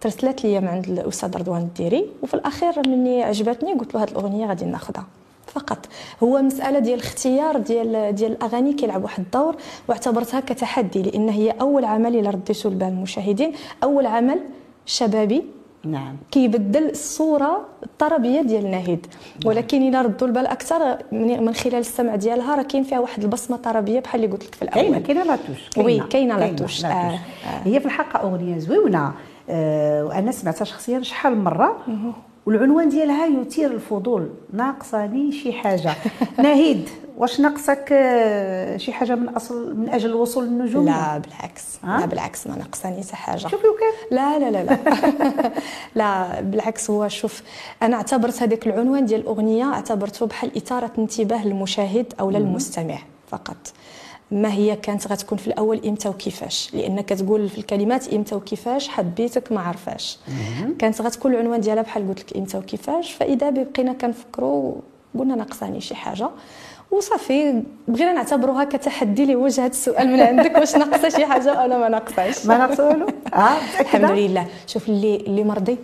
ترسلت 0.00 0.44
لي 0.44 0.60
من 0.60 0.68
عند 0.68 0.88
الأستاذ 0.88 1.36
رضوان 1.36 1.60
الديري 1.60 2.06
وفي 2.22 2.34
الأخير 2.34 2.88
مني 2.88 3.22
عجبتني 3.22 3.72
قلت 3.74 3.94
له 3.94 4.02
هذه 4.02 4.10
الأغنية 4.10 4.46
غادي 4.46 4.64
ناخذها 4.64 5.04
فقط 5.46 5.78
هو 6.22 6.42
مسألة 6.42 6.78
ديال 6.78 6.98
الاختيار 6.98 7.58
ديال 7.58 8.14
ديال 8.14 8.32
الأغاني 8.32 8.72
كيلعب 8.72 9.02
واحد 9.04 9.22
الدور 9.24 9.56
واعتبرتها 9.88 10.40
كتحدي 10.40 11.02
لأن 11.02 11.28
هي 11.28 11.50
أول 11.50 11.84
عمل 11.84 12.16
إلى 12.16 12.30
رديته 12.30 12.70
لبال 12.70 12.88
المشاهدين 12.88 13.52
أول 13.82 14.06
عمل 14.06 14.40
شبابي 14.86 15.44
نعم. 15.90 16.16
كيبدل 16.30 16.90
الصورة 16.90 17.60
الطربية 17.82 18.40
ديال 18.40 18.70
ناهيد 18.70 19.06
ولكن 19.46 19.88
إلى 19.88 20.02
ردوا 20.02 20.26
البال 20.28 20.46
أكثر 20.46 20.98
من 21.12 21.42
من 21.44 21.54
خلال 21.54 21.74
السمع 21.74 22.16
ديالها 22.16 22.56
راه 22.56 22.62
كاين 22.62 22.82
فيها 22.84 22.98
واحد 23.00 23.22
البصمة 23.22 23.56
طربية 23.56 24.00
بحال 24.00 24.24
اللي 24.24 24.32
قلت 24.36 24.44
لك 24.44 24.54
في 24.54 24.66
كاينة 24.66 24.88
الأول 24.88 25.06
كاينة 25.06 25.24
la 25.24 25.32
touche 25.32 25.58
oui، 25.78 26.00
كاينة 26.00 26.38
la 26.38 26.48
touche. 26.48 26.82
la 26.82 26.82
touche. 26.82 26.84
آه، 26.84 27.18
هي 27.64 27.80
في 27.80 27.86
الحقيقة 27.86 28.20
أغنية 28.20 28.58
زوينة. 28.58 29.12
آه 29.50 30.04
وأنا 30.04 30.32
سمعتها 30.32 30.64
شخصيا 30.64 31.02
شحال 31.02 31.36
من 31.36 31.44
مره 31.44 31.76
والعنوان 32.46 32.88
ديالها 32.88 33.26
يثير 33.26 33.70
الفضول. 33.70 34.28
ناقصني 34.52 35.32
شي 35.32 35.52
حاجة. 35.52 35.92
ناهيد 36.42 36.88
واش 37.18 37.40
ناقصك 37.40 37.88
آه، 37.92 38.76
شي 38.76 38.92
حاجة 38.92 39.14
من 39.14 39.28
أصل 39.28 39.76
من 39.76 39.88
أجل 39.88 40.10
الوصول 40.10 40.44
للنجوم؟ 40.44 40.84
لا 40.84 41.18
بالعكس؟ 41.18 41.64
لا 41.84 42.06
بالعكس 42.06 42.46
ما 42.46 42.56
ناقصاني 42.56 43.02
حتى 43.02 43.16
حاجة. 43.16 43.38
شوفي 43.38 43.66
وكيف. 43.66 44.12
لا 44.12 44.38
لا 44.38 44.50
لا 44.50 44.64
لا. 44.64 44.78
لا 45.94 46.40
بالعكس 46.40 46.90
هو 46.90 47.08
شوف 47.08 47.42
أنا 47.82 47.96
اعتبرت 47.96 48.42
هذاك 48.42 48.66
العنوان 48.66 49.06
ديال 49.06 49.20
الأغنية 49.20 49.64
اعتبرته 49.64 50.26
بحال 50.26 50.56
إثارة 50.56 50.90
انتباه 50.98 51.46
للمشاهد 51.46 52.14
أو 52.20 52.30
للمستمع 52.30 52.98
فقط. 53.28 53.56
ما 54.30 54.52
هي 54.52 54.76
كانت 54.76 55.06
غتكون 55.06 55.38
في 55.38 55.46
الأول 55.46 55.80
إمتى 55.86 56.08
وكيفاش؟ 56.08 56.70
لأن 56.74 57.00
كتقول 57.00 57.48
في 57.48 57.58
الكلمات 57.58 58.14
إمتى 58.14 58.34
وكيفاش 58.34 58.88
حبيتك 58.88 59.52
ما 59.52 59.60
عرفاش. 59.60 60.18
كانت 60.78 61.02
غتكون 61.02 61.34
العنوان 61.34 61.60
ديالها 61.60 61.82
بحال 61.82 62.08
قلت 62.08 62.20
لك 62.20 62.36
إمتى 62.36 62.58
وكيفاش 62.58 63.12
فإذا 63.12 63.50
بقينا 63.50 63.92
كنفكروا 63.92 64.74
قلنا 65.18 65.34
ناقصاني 65.34 65.80
شي 65.80 65.94
حاجة. 65.94 66.30
وصافي 66.90 67.62
بغينا 67.88 68.12
نعتبروها 68.12 68.64
كتحدي 68.64 69.26
لوجه 69.26 69.60
هذا 69.60 69.70
السؤال 69.70 70.08
من 70.08 70.20
عندك. 70.20 70.56
واش 70.56 70.76
ناقصة 70.76 71.08
شي 71.08 71.26
حاجة؟ 71.26 71.62
ولا 71.62 71.78
ما 71.78 71.88
ناقصاش. 71.88 72.46
ما 72.46 72.58
ناقص 72.58 72.80
والو 72.80 73.06
آه 73.34 73.80
الحمد 73.80 74.10
لله. 74.10 74.46
شوف 74.66 74.88
اللي 74.88 75.16
اللي 75.16 75.44
مرضي. 75.44 75.76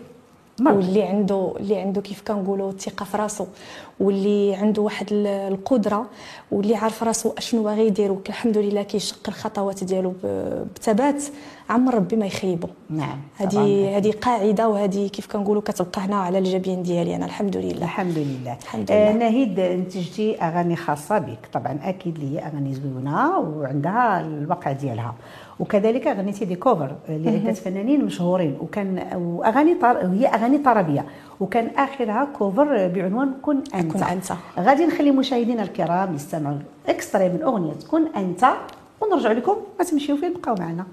واللي 0.61 1.03
عنده 1.03 1.53
اللي 1.61 1.77
عنده 1.77 2.01
كيف 2.01 2.23
كنقولوا 2.29 2.71
الثقه 2.71 3.05
في 3.05 3.17
راسو 3.17 3.47
واللي 4.01 4.55
عنده 4.55 4.83
واحد 4.83 5.07
ال- 5.13 5.27
القدرة 5.27 6.07
واللي 6.53 6.75
عارف 6.77 7.03
راسو 7.03 7.33
أشنو 7.39 7.63
باغي 7.63 7.87
يدير 7.87 8.17
الحمد 8.29 8.59
لله 8.59 8.83
كيشق 8.83 9.19
الخطوات 9.29 9.85
ديالو 9.85 10.15
بثبات 10.77 11.23
عمر 11.71 11.95
ربي 11.95 12.17
ما 12.17 12.27
يخيبه 12.27 12.69
نعم. 12.91 13.19
هذه 13.37 13.97
هذه 13.97 14.13
قاعدة 14.23 14.69
وهذه 14.69 15.09
كيف 15.09 15.27
كنقولوا 15.33 15.63
كتبقى 15.63 16.01
هنا 16.01 16.17
على 16.17 16.39
الجبين 16.39 16.83
ديالي 16.83 17.17
أنا 17.17 17.25
الحمد 17.25 17.57
لله. 17.57 17.85
الحمد 17.85 18.19
لله. 18.19 18.57
الحمد 18.63 18.91
آه 18.91 19.11
لله. 19.13 19.19
ناهيد 19.19 19.59
انتجتي 19.61 20.37
أغاني 20.43 20.77
خاصة 20.77 21.19
بك. 21.19 21.39
طبعا 21.53 21.79
أكيد 21.83 22.15
اللي 22.19 22.37
هي 22.39 22.47
أغاني 22.47 22.75
زوينة 22.75 23.39
وعندها 23.39 24.21
الوقع 24.21 24.73
ديالها. 24.73 25.15
وكذلك 25.61 26.07
غنيتي 26.07 26.45
des 26.45 26.57
covers 26.57 26.97
لعده 27.09 27.53
فنانين 27.53 28.05
مشهورين. 28.05 28.57
وكان 28.61 28.99
وأغاني 29.15 29.75
طر... 29.75 29.99
هي 29.99 30.27
أغاني 30.27 30.59
طربية. 30.59 31.05
وكان 31.41 31.71
آخرها 31.77 32.29
cover 32.39 32.89
بعنوان 32.89 33.33
كن 33.43 33.63
أنت 33.75 33.93
كن 33.93 34.03
أنت. 34.03 34.33
غادي 34.59 34.87
نخلي 34.87 35.11
مشاهدينا 35.11 35.63
الكرام 35.63 36.15
يستمعوا 36.15 36.59
extrait 36.89 37.29
من 37.29 37.43
أغنية 37.43 37.75
كن 37.91 38.07
أنت 38.17 38.47
ونرجع 39.01 39.33
لكم. 39.33 39.57
ما 39.79 39.85
تمشيو 39.85 40.17
فين 40.17 40.33
بقاو 40.33 40.55
معنا. 40.55 40.87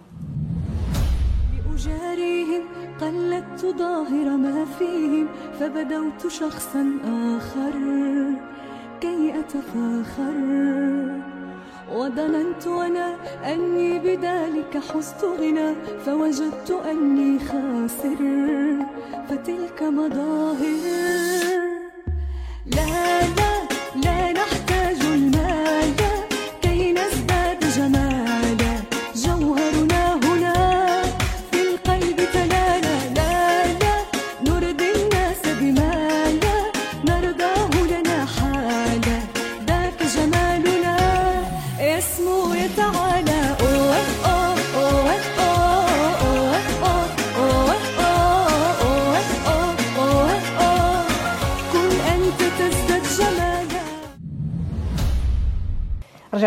بأجاريهم 1.71 2.61
قلدت 3.01 3.65
ظاهر 3.77 4.37
ما 4.37 4.65
فيهم 4.79 5.27
فبدوت 5.59 6.27
شخصا 6.27 6.85
آخر 7.37 7.73
كي 9.01 9.33
أتفاخر. 9.39 10.35
وظننت 11.95 12.67
أنا 12.67 13.15
أني 13.45 13.99
بذلك 13.99 14.77
حزت 14.77 15.23
غنى 15.23 15.75
فوجدت 16.05 16.71
أني 16.85 17.39
خاسر. 17.39 18.21
فتلك 19.29 19.83
مظاهر. 19.83 21.61
لا 22.65 23.21
لا. 23.21 23.50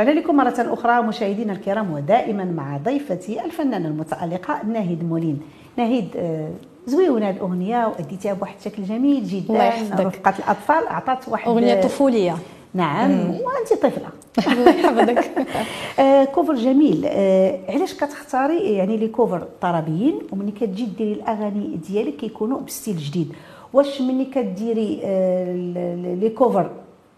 رجعنا 0.05 0.21
لكم 0.21 0.37
مرة 0.37 0.55
أخرى 0.59 1.03
مشاهدينا 1.03 1.53
الكرام 1.53 1.93
ودائما 1.93 2.45
مع 2.45 2.77
ضيفتي 2.77 3.45
الفنانة 3.45 3.89
المتألقة 3.89 4.63
ناهيد 4.67 5.05
مولين. 5.05 5.41
ناهيد 5.77 6.09
آه، 6.17 6.51
زويونة 6.87 7.29
هذه 7.29 7.37
الأغنية 7.37 7.87
وأديتيها 7.87 8.35
بواحد 8.35 8.55
الشكل 8.59 8.83
جميل 8.83 9.25
جدا. 9.25 9.53
الله 9.53 9.65
يحفظك. 9.65 10.01
رفقة 10.01 10.35
الأطفال 10.39 10.87
أعطت 10.87 11.29
واحد 11.29 11.49
أغنية 11.49 11.81
طفولية. 11.81 12.37
نعم 12.75 13.31
وأنت 13.31 13.73
طفلة. 13.83 14.09
الله 14.53 14.71
يحفظك. 14.71 15.31
آه، 16.01 16.25
كوفر 16.25 16.55
جميل. 16.55 17.03
آه، 17.07 17.59
علاش 17.69 17.95
كتختاري 17.95 18.59
يعني 18.59 18.97
لي 18.97 19.09
كوفر 19.09 19.47
طربيين 19.61 20.19
وملي 20.33 20.53
كتجي 20.53 20.87
ديري 20.87 21.13
الأغاني 21.13 21.81
ديالك 21.89 22.17
كيكونوا 22.17 22.61
بستيل 22.61 22.97
جديد. 22.97 23.33
واش 23.73 24.01
ملي 24.01 24.25
كديري 24.25 25.01
آه، 25.05 25.53
لي 26.21 26.29
كوفر 26.29 26.71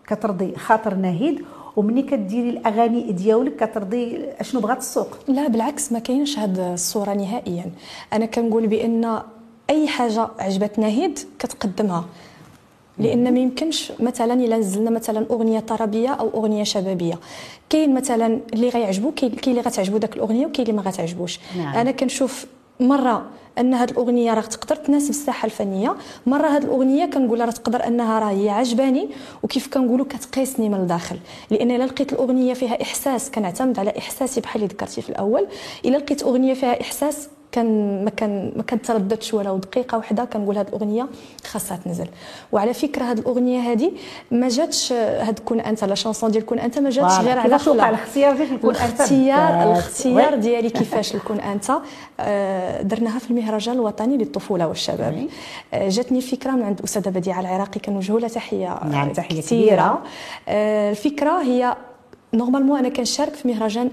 كترضي 0.07 0.57
خاطر 0.57 0.95
ناهيد 0.95 1.45
وملي 1.77 2.03
كديري 2.03 2.51
الأغاني 2.51 3.13
ديالك 3.13 3.57
كترضي 3.57 4.25
أشنو 4.41 4.61
بغات 4.61 4.79
السوق؟ 4.79 5.09
لا 5.29 5.49
بالعكس 5.49 5.93
ما 5.93 5.99
كاينش 5.99 6.39
هاد 6.39 6.59
الصورة 6.59 7.15
نهائيا. 7.15 7.71
أنا 8.13 8.27
كنقول 8.27 8.67
بأن 8.67 9.23
أي 9.71 9.89
حاجة 9.89 10.29
عجبت 10.39 10.79
ناهيد 10.79 11.19
كتقدمها. 11.39 12.05
لأن 12.99 13.35
ما 13.35 13.41
يمكنش 13.41 13.93
مثلا 14.01 14.35
إلا 14.35 14.57
نزلنا 14.57 14.91
مثلا 14.91 15.27
أغنية 15.31 15.61
طربية 15.61 16.09
أو 16.09 16.29
أغنية 16.29 16.65
شبابية. 16.65 17.19
كاين 17.71 17.95
مثلا 17.95 18.41
اللي 18.55 18.69
غيعجبو 18.69 19.11
كاين 19.11 19.31
كاين 19.33 19.57
اللي 19.57 19.69
غتعجبو 19.69 19.97
داك 19.97 20.17
الأغنية 20.17 20.47
وكاين 20.47 20.69
اللي 20.69 20.83
ما 20.83 20.89
غتعجبوش. 20.89 21.41
نعم. 21.59 21.75
أنا 21.75 21.91
كنشوف 21.91 22.47
مرة 22.81 23.27
أن 23.59 23.75
هذه 23.75 23.91
الأغنية 23.91 24.35
راه 24.35 24.41
تقدر 24.41 24.77
تناسب 24.77 25.11
الساحة 25.11 25.47
الفنية 25.47 25.97
مرة 26.27 26.47
هذه 26.47 26.65
الأغنية 26.65 27.07
كنقول 27.07 27.41
راه 27.41 27.51
تقدر 27.51 27.87
أنها 27.87 28.19
راه 28.19 28.31
هي 28.31 28.51
عجباني 28.51 29.09
وكيف 29.43 29.75
كنقولوا 29.75 30.07
كتقيسني 30.07 30.69
من 30.69 30.75
الداخل. 30.75 31.17
لأن 31.51 31.71
إلا 31.71 31.85
لقيت 31.85 32.13
الأغنية 32.13 32.55
فيها 32.55 32.83
إحساس 32.83 33.31
كنعتمد 33.31 33.79
على 33.79 33.99
إحساسي 33.99 34.41
بحال 34.41 34.63
اللي 34.63 34.75
ذكرتي 34.75 35.03
في 35.03 35.09
الأول 35.09 35.47
إلا 35.85 35.97
لقيت 35.97 36.23
أغنية 36.23 36.55
فيها 36.55 36.81
إحساس 36.81 37.29
كان 37.57 38.05
ما 38.05 38.11
كان 38.11 38.53
ما 38.57 38.63
كنترددش 38.63 39.35
ولو 39.35 39.57
دقيقة 39.57 39.97
واحدة 39.99 40.25
كنقول 40.25 40.59
هذه 40.59 40.69
الأغنية 40.69 41.07
خاصها 41.45 41.77
تنزل. 41.85 42.07
وعلى 42.53 42.75
فكرة 42.75 43.05
هذه 43.05 43.19
الأغنية 43.19 43.61
هذه 43.73 43.93
ما 44.31 44.49
جاتش 44.49 44.93
هاد 44.93 45.39
كون 45.39 45.61
أنت 45.61 45.85
لا 45.85 45.95
شونسون 45.95 46.31
ديال 46.31 46.47
كون 46.47 46.59
أنت 46.59 46.79
ما 46.79 46.91
جاتش 46.91 47.19
غير 47.19 47.39
على 47.39 47.59
خلا. 47.59 47.89
الاختيار 47.89 48.37
ديال 48.37 48.61
كون 48.61 48.77
أنت؟ 48.77 49.01
الاختيار 49.01 49.63
الاختيار 49.73 50.35
ديالي 50.35 50.71
كيفاش 50.79 51.17
نكون 51.17 51.41
أنت. 51.41 51.73
آه، 52.21 52.83
درناها 52.83 53.19
في 53.19 53.31
المهرجان 53.31 53.75
الوطني 53.75 54.17
للطفولة 54.17 54.69
والشباب. 54.69 55.27
آه، 55.75 55.89
جاتني 55.89 56.19
الفكرة 56.19 56.51
من 56.51 56.63
عند 56.63 56.81
أستاذة 56.85 57.09
بديعة 57.09 57.41
العراقي 57.41 57.81
كنوجهوا 57.81 58.21
لها 58.21 58.29
تحية 58.29 58.81
نعم 58.85 59.13
تحية 59.13 59.41
كثيرة. 59.41 60.03
آه، 60.49 60.91
الفكرة 60.91 61.43
هي 61.43 61.77
normalement 62.35 62.79
أنا 62.79 62.89
كنشارك 62.89 63.35
في 63.35 63.49
مهرجان 63.49 63.91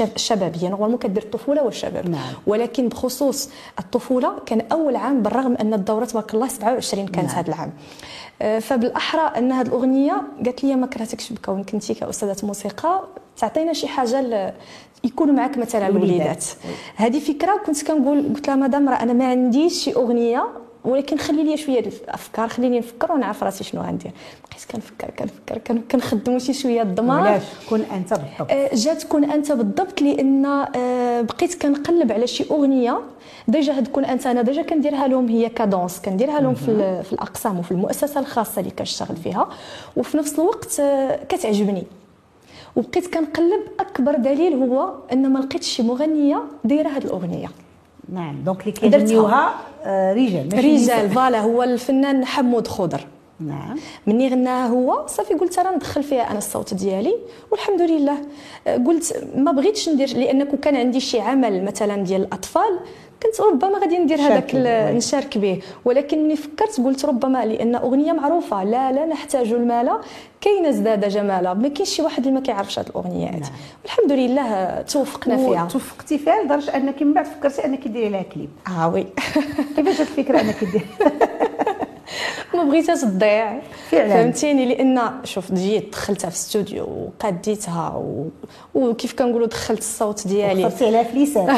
الشبابيه 0.00 0.68
normalement 0.68 0.98
كدير 0.98 1.22
الطفولة 1.22 1.62
والشباب. 1.62 2.08
نعم. 2.10 2.32
ولكن 2.46 2.88
بخصوص 2.88 3.50
الطفولة 3.78 4.38
كان 4.46 4.62
أول 4.72 4.96
عام 4.96 5.22
بالرغم 5.22 5.54
أن 5.54 5.74
الدورة 5.74 6.04
تبارك 6.04 6.34
الله 6.34 6.48
27 6.48 7.06
كانت 7.06 7.28
نعم. 7.28 7.36
هذا 7.36 7.48
العام. 7.48 7.72
آه، 8.42 8.58
فبالأحرى 8.58 9.38
أن 9.38 9.52
هذه 9.52 9.66
الأغنية 9.66 10.22
قالت 10.44 10.64
لي 10.64 10.76
ما 10.76 10.86
كرهتكش 10.86 11.32
بكون 11.32 11.64
كنتي 11.64 11.94
كأستاذة 11.94 12.46
موسيقى 12.46 13.04
تعطينا 13.36 13.72
شي 13.72 13.86
حاجة 13.88 14.54
يكونوا 15.04 15.34
معك 15.34 15.58
مثلا 15.58 15.88
الوليدات. 15.88 16.44
هذه 16.96 17.18
فكرة 17.18 17.60
كنت 17.66 17.84
كنقول 17.84 18.28
قلت 18.34 18.48
لها 18.48 18.56
مدام 18.56 18.88
راه 18.88 19.02
أنا 19.02 19.12
ما 19.12 19.26
عنديش 19.26 19.72
شي 19.84 19.94
أغنية 19.94 20.48
ولكن 20.84 21.18
خلي 21.18 21.44
لي 21.44 21.56
شوية 21.56 21.80
الأفكار 21.80 22.48
خليني 22.48 22.78
نفكر 22.78 23.12
ونعرف 23.12 23.42
راسي 23.42 23.64
شنو 23.64 23.82
غندير. 23.82 24.10
بقيت 24.50 24.64
كنفكر 24.72 25.10
كنفكر 25.10 25.78
كنخدموا 25.90 26.38
شي 26.38 26.52
شوية 26.52 26.82
الضمار 26.82 27.20
علاش 27.28 27.42
كن 27.68 27.80
أنت 27.80 28.08
بالضبط. 28.14 28.50
آه 28.50 28.70
جات 28.72 29.02
كن 29.02 29.30
أنت 29.30 29.52
بالضبط 29.52 30.02
لأن 30.02 30.46
آه 30.46 31.20
بقيت 31.20 31.62
كنقلب 31.62 32.12
على 32.12 32.26
شي 32.26 32.44
أغنية 32.50 33.00
déjà 33.48 33.76
هاد 33.76 33.88
كن 33.88 34.04
أنت 34.04 34.26
أنا 34.26 34.42
ديجا 34.42 34.62
كنديرها 34.62 35.08
لهم 35.08 35.28
هي 35.28 35.48
cadence 35.48 36.00
كنديرها 36.00 36.40
لهم 36.40 36.54
في, 36.54 37.02
في 37.02 37.12
الأقسام 37.12 37.58
وفي 37.58 37.70
المؤسسة 37.70 38.20
الخاصة 38.20 38.60
اللي 38.60 38.70
كنشتغل 38.70 39.16
فيها. 39.16 39.48
وفي 39.96 40.16
نفس 40.16 40.34
الوقت 40.38 40.80
آه 40.80 41.24
كتعجبني. 41.28 41.84
وبقيت 42.76 43.14
كنقلب 43.14 43.60
أكبر 43.80 44.16
دليل 44.16 44.52
هو 44.54 44.94
أن 45.12 45.32
ما 45.32 45.38
لقيتش 45.38 45.66
شي 45.68 45.82
مغنية 45.82 46.42
دايرة 46.64 46.88
هاد 46.88 47.04
الأغنية. 47.04 47.48
نعم. 48.12 48.42
donc 48.44 48.60
اللي 48.60 48.72
كيغنيوها 48.72 49.54
آه 49.84 50.12
رجال 50.12 50.48
ماشي 50.52 50.76
رجال 50.76 51.10
voilà 51.10 51.40
هو 51.40 51.62
الفنان 51.62 52.24
حمود 52.24 52.68
خضر. 52.68 53.00
نعم. 53.40 53.76
مني 54.06 54.28
غناها 54.28 54.66
هو 54.66 55.06
صافي 55.06 55.34
قلت 55.34 55.58
راه 55.58 55.76
ندخل 55.76 56.02
فيها 56.02 56.30
أنا 56.30 56.38
الصوت 56.38 56.74
ديالي 56.74 57.14
والحمد 57.50 57.82
لله. 57.82 58.16
قلت 58.86 59.24
ما 59.36 59.52
بغيتش 59.52 59.88
ندير 59.88 60.08
لأن 60.08 60.44
كان 60.44 60.76
عندي 60.76 61.00
شي 61.00 61.20
عمل 61.20 61.64
مثلا 61.64 61.96
ديال 61.96 62.22
الأطفال 62.22 62.78
كنت 63.22 63.40
ربما 63.40 63.78
غادي 63.78 63.98
ندير 63.98 64.20
هذاك 64.20 64.50
نشارك 64.96 65.38
به. 65.38 65.60
ولكن 65.84 66.24
ملي 66.24 66.36
فكرت 66.36 66.80
قلت 66.80 67.04
ربما 67.04 67.44
لأن 67.46 67.74
أغنية 67.74 68.12
معروفة 68.12 68.64
لا 68.64 68.92
لا 68.92 69.06
نحتاج 69.06 69.52
المال. 69.52 69.90
كاين 70.40 70.66
ازداد 70.66 71.08
جمالا 71.08 71.54
ما 71.54 71.68
كاينش 71.68 71.88
شي 71.90 72.02
واحد 72.02 72.18
اللي 72.26 72.34
ما 72.34 72.40
كيعرفش 72.40 72.78
هذه 72.78 72.86
الأغنيات. 72.86 73.32
نعم. 73.32 73.50
والحمد 73.82 74.12
لله 74.12 74.82
توفقنا 74.82 75.36
فيها. 75.36 75.68
توفقتي 75.72 76.18
فيها 76.18 76.42
لدرجة 76.44 76.76
أنك 76.76 77.02
من 77.02 77.12
بعد 77.12 77.24
فكرتي 77.26 77.64
أنك 77.64 77.88
ديري 77.88 78.08
لها 78.08 78.22
كليب. 78.22 78.48
آه 78.68 78.88
oui. 78.88 79.06
كيفاش 79.76 80.00
الفكرة 80.00 80.40
أنك 80.40 80.64
ديري؟ 80.64 80.86
ما 82.54 82.64
بغيتهاش 82.64 83.00
تضيع. 83.00 83.58
فهمتيني؟ 83.90 84.66
لأن 84.66 85.00
شوف 85.24 85.52
جيت 85.52 85.92
دخلتها 85.92 86.30
في 86.30 86.36
الاستوديو 86.36 86.84
وقديتها 86.84 87.88
و... 87.96 88.28
وكيف 88.74 89.12
كنقولوا 89.12 89.46
دخلت 89.46 89.78
الصوت 89.78 90.28
ديالي. 90.28 90.64
خسرتي 90.70 90.86
عليها 90.86 91.02
فليسات 91.02 91.50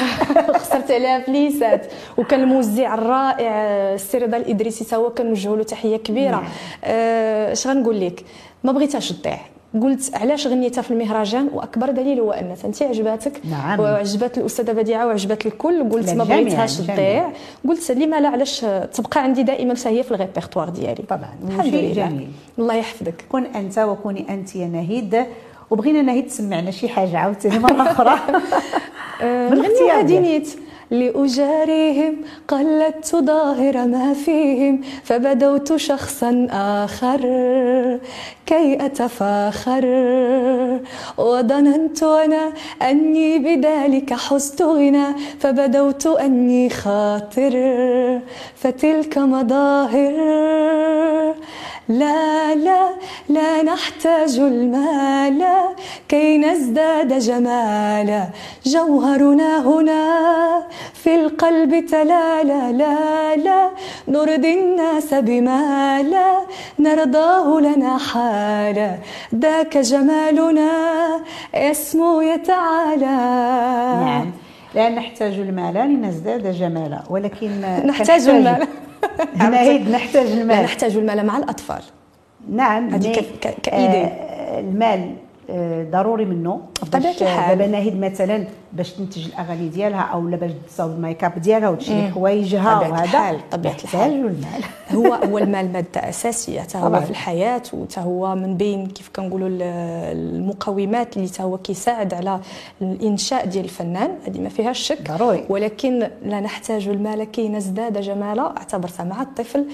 خسرت 0.57 0.91
عليها 0.91 1.21
فليسات 1.21 1.87
وكان 2.19 2.41
الموزع 2.41 2.95
الرائع 2.95 3.53
السي 3.95 4.19
رضا 4.19 4.37
الادريسي 4.37 4.85
تا 4.85 4.97
هو 4.97 5.11
كنوجهوا 5.11 5.57
له 5.57 5.63
تحية 5.63 5.97
كبيرة. 5.97 6.31
نعم. 6.31 6.49
آه، 6.85 7.53
اش 7.53 7.67
غنقول 7.67 8.01
لك؟ 8.01 8.25
ما 8.65 8.73
بغيتهاش 8.73 9.13
تضيع. 9.13 9.39
قلت 9.83 10.15
علاش 10.15 10.47
غنيتها 10.47 10.83
في 10.83 10.91
المهرجان؟ 10.91 11.51
وأكبر 11.53 11.91
دليل 11.91 12.21
هو 12.21 12.33
أن 12.33 12.57
انت 12.65 12.83
عجباتك؟ 12.83 13.41
نعم. 13.51 13.81
وعجبات 13.81 14.39
الأستاذة 14.39 14.73
بديعة 14.73 15.07
وعجبات 15.07 15.47
الكل 15.47 15.91
قلت 15.91 16.11
ما 16.11 16.25
بغيتهاش 16.25 16.77
تضيع. 16.77 17.33
قلت 17.69 17.91
لما 17.91 18.21
لا 18.21 18.29
علاش 18.29 18.61
تبقى 18.95 19.23
عندي 19.23 19.43
دائما 19.43 19.75
هي 19.87 20.03
في 20.03 20.13
الريبرتوار 20.13 20.69
ديالي؟ 20.69 21.03
طبعا. 21.09 21.31
الحمد 21.49 21.75
لله. 21.75 21.93
جميل. 21.93 22.29
الله 22.59 22.75
يحفظك. 22.75 23.25
كن 23.29 23.45
أنت 23.45 23.79
وكوني 23.79 24.35
أنت 24.35 24.57
يا 24.57 24.67
نهيد. 24.67 25.25
وبغينا 25.71 26.03
نهيد 26.03 26.27
تسمعنا 26.27 26.71
شي 26.71 26.89
حاجة 26.89 27.19
عاوتاني 27.19 27.59
مرة 27.59 27.83
أخرى. 27.83 28.19
من 29.23 29.53
الاختيار 29.53 30.03
ديالي 30.03 30.43
لأجاريهم 30.91 32.17
قلدت 32.49 33.17
ظاهر 33.17 33.87
ما 33.87 34.15
فيهم 34.15 34.81
فبدوت 35.05 35.77
شخصا 35.77 36.47
آخر 36.51 37.21
كي 38.47 38.87
أتفاخر. 38.87 39.85
وظننت 41.19 42.03
أنا 42.03 42.53
أني 42.83 43.39
بذلك 43.39 44.15
حزت 44.15 44.63
غنى 44.63 45.07
فبدوت 45.41 46.07
أني 46.07 46.71
خاطر. 46.71 47.55
فتلك 48.57 49.19
مظاهر 49.19 50.15
لا 51.91 52.55
لا 52.55 52.91
لا 53.29 53.63
نحتاج 53.63 54.39
المال. 54.39 55.43
كي 56.09 56.39
نزداد 56.39 57.19
جمالا 57.19 58.25
جوهرنا 58.67 59.59
هنا 59.69 60.03
في 60.95 61.15
القلب 61.15 61.87
تلالا. 61.87 62.73
لا 62.73 63.37
لا 63.37 63.71
نرضي 64.09 64.53
الناس 64.61 65.15
بما 65.15 66.03
لا 66.03 66.41
نرضاه 66.79 67.61
لنا 67.61 67.99
حالا. 67.99 68.91
ذاك 69.35 69.79
جمالنا 69.79 70.71
يسمو 71.55 72.21
يتعالى. 72.21 73.17
نعم. 74.05 74.31
لا 74.75 74.89
نحتاج 74.89 75.33
المال 75.33 75.75
لنزداد 75.75 76.53
جمالا 76.53 77.01
ولكن 77.11 77.51
نحتاج 77.85 78.29
المال. 78.29 78.67
نعيد 79.37 79.91
نحتاج 79.91 80.27
المال. 80.27 80.63
نحتاج 80.63 80.97
المال 80.97 81.27
مع 81.27 81.37
الأطفال. 81.37 81.83
نعم 82.51 82.89
هذه 82.89 83.25
كإيدي. 83.63 83.97
آه 83.97 84.61
المال 84.61 85.15
آه 85.51 85.87
ضروري 85.91 86.25
منه. 86.25 86.61
بطبيعة 86.83 87.15
الحال. 87.21 87.59
دابا 87.59 87.71
ناهيد 87.71 88.01
مثلا 88.01 88.45
باش 88.73 88.91
تنتج 88.93 89.27
الأغاني 89.27 89.69
ديالها 89.69 90.01
أو 90.01 90.29
لا 90.29 90.37
باش 90.37 90.51
تصاوب 90.69 90.91
الميك 90.91 91.25
اب 91.25 91.39
ديالها 91.39 91.69
وتشري 91.69 92.11
حوايجها 92.11 92.81
وهذا. 92.81 93.41
طبيعة 93.51 93.77
الحال. 93.85 94.13
المال. 94.13 94.65
هو 94.97 95.15
هو 95.15 95.39
المال 95.39 95.73
مادة 95.73 96.09
أساسية 96.09 96.61
حتى 96.61 96.79
هو 96.79 97.01
في 97.01 97.11
الحياة 97.11 97.63
وحتى 97.73 98.01
هو 98.01 98.35
من 98.35 98.57
بين 98.57 98.87
كيف 98.87 99.11
كنقولوا 99.17 99.49
المقومات 100.13 101.17
اللي 101.17 101.29
هو 101.41 101.59
كيساعد 101.59 102.15
على 102.15 102.41
الإنشاء 102.83 103.47
ديال 103.47 103.65
الفنان. 103.65 104.11
هذه 104.27 104.41
ما 104.41 104.49
فيهاش 104.49 104.79
شك. 104.79 105.11
ضروري. 105.11 105.45
ولكن 105.49 106.11
لا 106.25 106.41
نحتاج 106.41 106.89
المال 106.89 107.25
كي 107.25 107.49
نزداد 107.49 108.01
جمالا. 108.01 108.57
اعتبرتها 108.57 109.05
مع 109.05 109.23
الطفل 109.23 109.67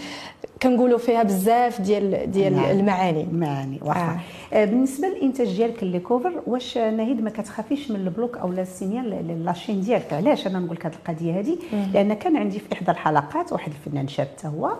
كنقولوا 0.62 0.98
فيها 0.98 1.22
بزاف 1.22 1.80
ديال 1.80 2.30
ديال 2.30 2.56
نعم. 2.56 2.70
المعاني. 2.70 3.22
المعاني 3.22 3.80
واخا 3.82 4.18
آه. 4.52 4.64
بالنسبة 4.64 5.09
للإنتاج 5.09 5.56
ديالك 5.56 5.82
les 5.82 5.98
covers 5.98 6.42
واش 6.46 6.78
ناهيد 6.78 7.22
ما 7.22 7.30
كتخافيش 7.30 7.90
من 7.90 7.96
ال 7.96 8.04
bloc 8.04 8.37
أو 8.37 8.52
السينيال 8.87 9.44
la 9.44 9.53
chaîne 9.53 9.80
ديالك. 9.81 10.12
علاش 10.12 10.46
أنا 10.46 10.59
نقول 10.59 10.77
لك 10.77 10.87
هذه 10.87 10.94
القضية 10.94 11.40
هذه 11.40 11.59
لأن 11.92 12.14
كان 12.14 12.37
عندي 12.37 12.59
في 12.59 12.72
إحدى 12.72 12.90
الحلقات 12.90 13.53
واحد 13.53 13.72
الفنان 13.72 14.09
شاب 14.09 14.27
حتى 14.27 14.49
هو 14.49 14.72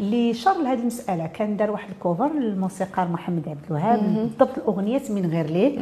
اللي 0.00 0.34
شر 0.34 0.62
لهذه 0.62 0.78
المسألة. 0.78 1.26
كان 1.26 1.56
دار 1.56 1.70
واحد 1.70 1.90
ال 1.90 1.97
cover 1.97 2.32
للموسيقار 2.32 3.08
محمد 3.08 3.48
عبد 3.48 3.64
الوهاب 3.66 4.14
بالضبط 4.14 4.58
الأغنية 4.58 5.02
من 5.10 5.26
غير 5.30 5.46
ليه 5.46 5.78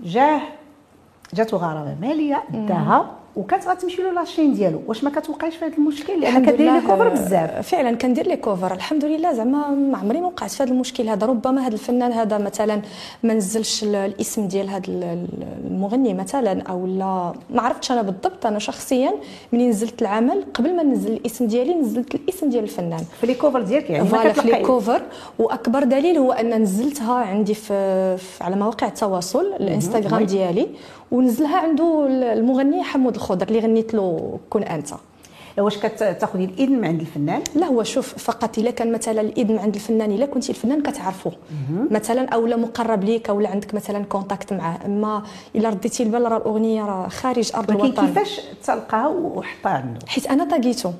جاه 0.00 0.40
جاتو 1.34 1.56
غرامة 1.56 1.96
مالية 2.00 2.44
داها 2.52 3.10
وكانت 3.36 3.68
غتمشي 3.68 4.02
له 4.02 4.12
la 4.12 4.22
chaîne 4.22 4.54
ديالو. 4.54 4.80
واش 4.86 5.04
ما 5.04 5.10
كتوقعيش 5.10 5.56
في 5.56 5.64
هذا 5.64 5.74
المشكل؟ 5.74 6.20
لأن 6.20 6.46
كدير 6.46 6.72
les 6.72 6.80
covers 6.80 7.08
بزاف. 7.08 7.68
فعلا 7.68 7.96
كندير 7.96 8.26
les 8.28 8.36
covers 8.36 8.74
الحمد 8.74 9.04
لله 9.04 9.32
زعما 9.32 9.70
ما 9.70 9.98
عمري 9.98 10.20
ما 10.20 10.26
وقعت 10.26 10.50
في 10.50 10.62
هذا 10.62 10.70
المشكل 10.70 11.08
هذا. 11.08 11.26
ربما 11.26 11.66
هذا 11.66 11.74
الفنان 11.74 12.12
هذا 12.12 12.38
مثلا 12.38 12.82
ما 13.22 13.34
نزلش 13.34 13.84
الاسم 13.84 14.48
ديال 14.48 14.70
هذا 14.70 14.82
المغني 15.70 16.14
مثلا 16.14 16.62
أو 16.62 16.86
لا 16.86 17.32
ما 17.50 17.62
عرفتش 17.62 17.92
أنا 17.92 18.02
بالضبط. 18.02 18.46
أنا 18.46 18.58
شخصيا 18.58 19.12
ملي 19.52 19.68
نزلت 19.68 20.02
العمل 20.02 20.44
قبل 20.54 20.76
ما 20.76 20.82
ننزل 20.82 21.12
الاسم 21.12 21.46
ديالي 21.46 21.74
نزلت 21.74 22.14
الاسم 22.14 22.48
ديال 22.48 22.64
الفنان. 22.64 23.04
في 23.20 23.26
les 23.26 23.34
covers 23.34 23.62
ديالك 23.62 23.90
يعني 23.90 24.08
voilà 24.08 24.32
في 24.32 24.48
les 24.48 24.62
covers 24.62 25.02
وأكبر 25.38 25.84
دليل 25.84 26.18
هو 26.18 26.32
أن 26.32 26.62
نزلتها 26.62 27.14
عندي 27.14 27.54
في, 27.54 28.16
في 28.16 28.44
على 28.44 28.56
مواقع 28.56 28.86
التواصل 28.86 29.52
الانستغرام 29.60 30.24
ديالي. 30.24 30.68
ونزلها 31.10 31.58
عنده 31.58 32.06
المغني 32.08 32.82
حمود 32.82 33.16
الخضر 33.26 33.48
اللي 33.48 33.58
غنيت 33.60 33.94
له 33.94 34.38
كون 34.50 34.62
انت. 34.62 34.88
واش 35.58 35.78
كتاخذي 35.78 36.44
الإذن 36.44 36.72
من 36.78 36.84
عند 36.84 37.00
الفنان؟ 37.00 37.42
لا 37.54 37.66
هو 37.66 37.82
شوف 37.82 38.14
فقط 38.18 38.58
إلا 38.58 38.70
كان 38.70 38.92
مثلا 38.92 39.20
الإذن 39.20 39.58
عند 39.58 39.74
الفنان 39.74 40.10
إلا 40.12 40.26
كنتي 40.26 40.52
الفنان 40.52 40.82
كتعرفو. 40.82 41.30
مثلا 41.90 42.28
أو 42.28 42.46
لا 42.46 42.56
مقرب 42.56 43.04
ليك 43.04 43.28
أو 43.30 43.46
عندك 43.46 43.74
مثلا 43.74 44.04
contact 44.04 44.52
معاه. 44.52 44.78
أما 44.86 45.22
إلا 45.56 45.68
رديتي 45.68 46.02
البال 46.02 46.32
راه 46.32 46.36
الأغنية 46.36 46.84
راه 46.84 47.08
خارج 47.08 47.50
أرض 47.54 47.70
ولكن 47.70 47.84
الوطن. 47.84 48.06
كيفاش 48.06 48.40
تلقاها 48.66 49.08
وحطها 49.08 49.70
عنده 49.72 50.06
حيت 50.06 50.26
أنا 50.26 50.44
طاڭيتو. 50.44 50.90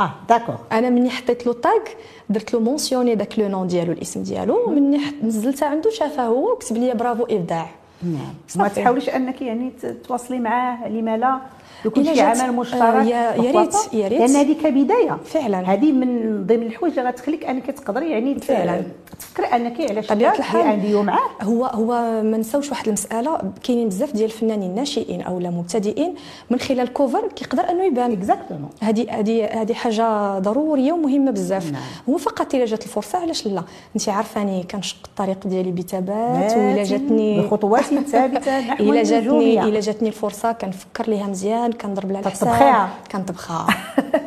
آه 0.00 0.10
d'accord. 0.28 0.56
أنا 0.72 0.90
مني 0.90 1.10
حطيت 1.10 1.46
له 1.46 1.52
tag 1.52 1.84
درت 2.30 2.54
له 2.54 2.60
mentionner 2.60 3.14
داك 3.14 3.38
le 3.38 3.48
nom 3.48 3.66
ديالو 3.66 3.92
الاسم 3.92 4.22
ديالو 4.22 4.70
مني 4.70 4.98
حط- 4.98 5.14
نزلتها 5.24 5.68
عنده 5.68 5.90
شافها 5.90 6.26
هو 6.26 6.52
وكتب 6.52 6.76
لي 6.76 6.94
برافو 6.94 7.24
إبداع. 7.30 7.70
نعم 8.02 8.34
ما. 8.56 8.68
تحاوليش 8.68 9.08
أنك 9.08 9.42
يعني 9.42 9.70
تواصلي 10.08 10.38
معاه 10.38 10.88
لما 10.88 11.16
لا 11.16 11.40
يكون 11.84 12.04
شي 12.04 12.20
عمل 12.20 12.40
آه، 12.40 12.50
مشترك 12.50 13.06
يا- 13.06 13.32
ريت-؟ 13.52 13.94
يا 13.94 14.08
ريت. 14.08 14.20
لأن 14.20 14.36
هذه 14.36 14.52
كبداية 14.64 15.18
فعلا. 15.24 15.58
هذه 15.72 15.92
من 15.92 16.42
ضمن 16.46 16.62
الحوايج 16.62 16.98
اللي 16.98 17.10
غتخليك 17.10 17.44
أنك 17.44 17.66
تقدري 17.70 18.10
يعني 18.10 18.34
فعلا. 18.40 18.82
تفكري 19.20 19.46
أنك 19.46 19.90
علاش 19.90 20.06
طبيعة 20.06 20.32
لا 20.32 20.38
الحال. 20.38 20.60
عندي 20.62 20.94
معاه 20.94 21.28
هو 21.42 21.64
هو 21.64 22.22
ما 22.22 22.36
نساوش 22.36 22.70
واحد 22.70 22.86
المسألة 22.86 23.38
كاينين 23.64 23.88
بزاف 23.88 24.12
ديال 24.12 24.24
الفنانين 24.24 24.74
ناشئين 24.74 25.22
أو 25.22 25.40
لا 25.40 25.50
مبتدئين 25.50 26.14
من 26.50 26.58
خلال 26.58 26.92
cover 26.92 27.28
كيقدر 27.36 27.70
أنه 27.70 27.84
يبان 27.84 28.12
exactement 28.12 28.70
هذه 28.80 29.06
هذه 29.10 29.44
هذه 29.44 29.72
حاجة 29.72 30.38
ضرورية 30.38 30.92
ومهمة 30.92 31.30
بزاف 31.30 31.72
نعم. 31.72 31.82
هو 32.08 32.16
فقط 32.16 32.54
إلا 32.54 32.64
جات 32.64 32.82
الفرصة 32.84 33.18
علاش 33.18 33.46
لا 33.46 33.62
انت 33.96 34.08
عارفاني 34.08 34.62
كنشق 34.62 34.96
الطريق 35.04 35.46
ديالي 35.46 35.70
بثبات 35.72 36.52
وإلا 36.56 36.82
جاتني 36.84 37.40
بخطوات 37.40 37.84
ثابته 37.84 38.60
نحو 38.60 38.84
إلا 38.84 39.02
جاتني 39.02 39.62
إلا 39.64 39.80
جاتني 39.80 40.08
الفرصة 40.08 40.52
كنفكر 40.52 41.10
ليها 41.10 41.26
مزيان 41.26 41.72
كنضرب 41.80 42.12
لها 42.12 42.20
الحساب. 42.20 42.88
كنطبخها 43.12 43.66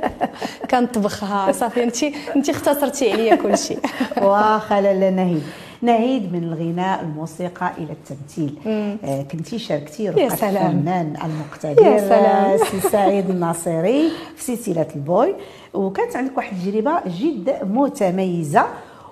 كنطبخها 0.72 1.52
صافي 1.52 1.84
انت 1.84 2.04
انت 2.36 2.50
اختصرتي 2.50 3.12
عليا 3.12 3.36
كل 3.36 3.58
شيء 3.58 3.80
واخا 4.24 4.82
لالا 4.82 5.10
ناهيد 5.10 5.44
ناهيد 5.82 6.34
من 6.34 6.44
الغناء 6.44 7.02
الموسيقى 7.02 7.72
إلى 7.78 7.92
التمثيل. 7.94 8.56
آه 9.04 9.22
كنتي 9.22 9.60
شاركتي 9.60 10.10
رفقه. 10.10 10.24
الفنان 10.24 11.14
المقتدر. 11.26 11.88
آه، 11.88 12.58
سي 12.58 12.80
سعيد 12.90 13.30
الناصري 13.30 14.10
في 14.36 14.44
سلسلة 14.44 14.88
لو 14.96 15.09
بوي. 15.09 15.36
وكانت 15.74 16.16
عندك 16.16 16.38
واحد 16.38 16.58
التجربة 16.58 17.02
جد 17.08 17.58
متميزة. 17.64 18.66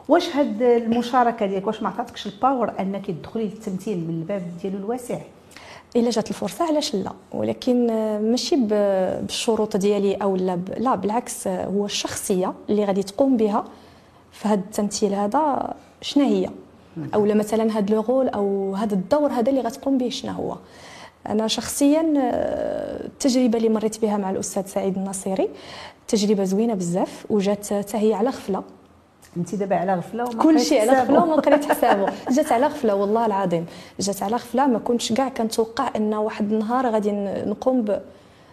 واش 0.10 0.36
هاد 0.36 0.62
المشاركة 0.62 1.46
ديالك؟ 1.46 1.68
واش 1.68 1.84
ما 1.84 1.90
عطاتكش 1.90 2.26
ال 2.28 2.36
power 2.36 2.74
أنك 2.80 3.06
تدخلي 3.06 3.44
للتمثيل 3.44 3.98
من 3.98 4.10
الباب 4.10 4.42
ديالو 4.62 4.78
الواسع؟ 4.78 5.18
إلا 5.96 6.10
جات 6.10 6.30
الفرصة 6.30 6.66
علاش 6.66 6.96
لا؟ 6.96 7.12
ولكن 7.32 7.90
آه، 7.90 8.20
ماشي 8.20 8.56
بالشروط 8.56 9.78
ديالي 9.78 10.16
أو 10.16 10.36
لا 10.36 10.60
لا 10.78 10.96
بالعكس 10.96 11.48
آه، 11.48 11.66
هو 11.66 11.86
الشخصية 11.86 12.54
اللي 12.70 12.86
غادي 12.86 13.04
تقوم 13.04 13.38
بها 13.38 13.66
في 14.32 14.48
هذا 14.48 14.60
التمثيل 14.60 15.14
هذا 15.14 15.74
شنو 16.02 16.26
هي؟ 16.26 16.50
أو 17.14 17.26
لا 17.26 17.34
مثلا 17.34 17.78
هذا 17.78 17.96
لو 17.96 18.02
رول 18.02 18.28
أو 18.28 18.76
هذا 18.76 18.94
الدور 18.94 19.32
هذا 19.32 19.50
اللي 19.50 19.62
غتقوم 19.62 19.98
به 19.98 20.10
شنو 20.10 20.32
هو؟ 20.32 20.58
أنا 21.28 21.48
شخصيا 21.48 22.14
آه، 22.18 23.06
التجربة 23.06 23.58
اللي 23.58 23.70
مريت 23.70 24.02
بها 24.02 24.18
مع 24.18 24.30
الأستاذ 24.30 24.66
سعيد 24.66 24.98
الناصري 24.98 25.50
تجربة 26.08 26.44
زوينة 26.44 26.74
بزاف 26.74 27.26
وجات 27.30 27.74
حتى 27.74 27.98
هي 27.98 28.14
على 28.14 28.30
غفلة. 28.30 28.64
انت 29.38 29.56
دابا 29.56 29.76
على 29.76 29.96
غفلة 29.96 30.24
وما 30.24 30.44
كل 30.44 30.60
شيء 30.60 30.82
على. 30.82 30.92
غفلة 31.02 31.24
وما 31.24 31.36
قريت 31.36 31.66
حسابه. 31.72 32.06
جات 32.32 32.52
على 32.52 32.66
غفلة 32.66 32.96
والله 32.96 33.26
العظيم. 33.26 33.66
جات 34.00 34.24
على 34.24 34.36
غفلة 34.36 34.68
ما 34.68 34.80
كنتش 34.80 35.14
كاع 35.14 35.30
كنتوقع 35.30 35.90
إن 35.96 36.14
واحد 36.14 36.52
النهار 36.52 36.88
غادي 36.90 37.12
نقوم 37.46 37.82
ب- 37.82 38.02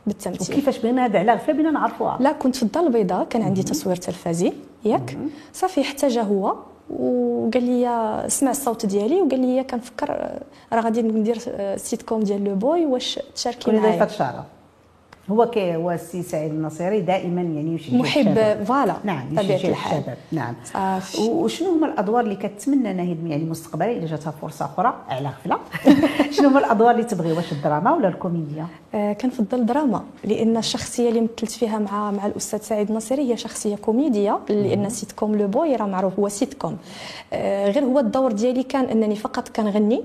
بالتمثيل. 0.07 0.53
وكيفاش 0.53 0.79
بغينا 0.79 1.05
هذا 1.05 1.19
على 1.19 1.33
غفلة؟ 1.33 1.55
بينا 1.55 1.71
نعرفوها. 1.71 2.17
لا 2.21 2.33
كنت 2.33 2.57
في 2.57 2.63
الدار 2.63 2.83
البيضاء 2.87 3.25
كان 3.25 3.43
عندي 3.43 3.63
تصوير 3.63 3.97
تلفزي 3.97 4.53
ياك؟ 4.85 5.19
صافي 5.53 5.85
حتى 5.85 6.09
جا 6.09 6.23
هو 6.23 6.57
وقال 6.91 7.63
لي 7.63 8.25
سمع 8.29 8.51
الصوت 8.51 8.87
ديالي 8.87 9.23
وقال 9.23 9.41
لي 9.41 9.65
كنفكر 9.65 10.11
آه، 10.11 10.41
راه 10.73 10.81
غادي 10.81 11.03
ندير 11.03 11.39
آه، 11.49 11.77
سيت 11.77 12.03
كوم 12.03 12.21
ديال 12.21 12.45
لو 12.45 12.55
بوي 12.55 12.87
واش 12.87 13.21
تشاركي 13.35 13.73
معايا. 13.73 14.05
الشرف 14.05 14.23
هو 15.31 15.51
كي 15.51 15.77
هو 15.77 15.91
السي 15.91 16.23
سعيد 16.23 16.51
الناصري 16.51 17.01
دائما 17.01 17.43
يعني 17.43 17.75
يشجع 17.75 17.97
محب. 17.97 18.65
فوالا. 18.65 18.95
نعم 19.05 19.29
طبيعة 19.37 19.57
يشجع 19.57 19.69
الحال. 19.69 19.99
الشباب. 19.99 20.17
نعم. 20.33 20.55
صافي. 20.65 21.23
وشنو 21.23 21.71
هما 21.71 21.87
الأدوار 21.87 22.25
اللي 22.25 22.37
كتمنى 22.37 22.93
ناهد 22.93 23.27
يعني 23.27 23.45
مستقبلا 23.45 23.93
إذا 23.97 24.07
جاتها 24.07 24.31
فرصة 24.31 24.65
أخرى 24.65 24.95
على 25.09 25.29
غفلة. 25.29 25.59
شنو 26.37 26.49
هما 26.49 26.59
الأدوار 26.59 26.91
اللي 26.91 27.05
تبغي؟ 27.05 27.33
واش 27.33 27.53
الدراما 27.53 27.93
ولا 27.93 28.09
الكوميديا؟ 28.09 28.67
آه، 28.95 29.13
كنفضل 29.13 29.61
الدراما 29.61 30.05
لأن 30.25 30.57
الشخصية 30.57 31.09
اللي 31.09 31.21
مثلت 31.21 31.51
فيها 31.51 31.79
مع 31.79 32.11
مع 32.11 32.27
الأستاذ 32.27 32.61
سعيد 32.61 32.91
الناصري 32.91 33.33
هي 33.33 33.37
شخصية 33.37 33.77
كوميدية 33.77 34.39
لأن 34.49 34.89
سيت 34.91 35.13
كوم 35.13 35.35
لو 35.37 35.47
بوي 35.47 35.77
راه 35.77 35.87
معروف 35.87 36.19
هو 36.19 36.29
سيت 36.29 36.55
كوم 36.55 36.77
آه، 37.33 37.71
غير 37.71 37.85
هو 37.85 37.99
الدور 37.99 38.33
ديالي 38.33 38.63
كان 38.63 38.85
أنني 38.85 39.17
فقط 39.17 39.49
كنغني 39.49 40.03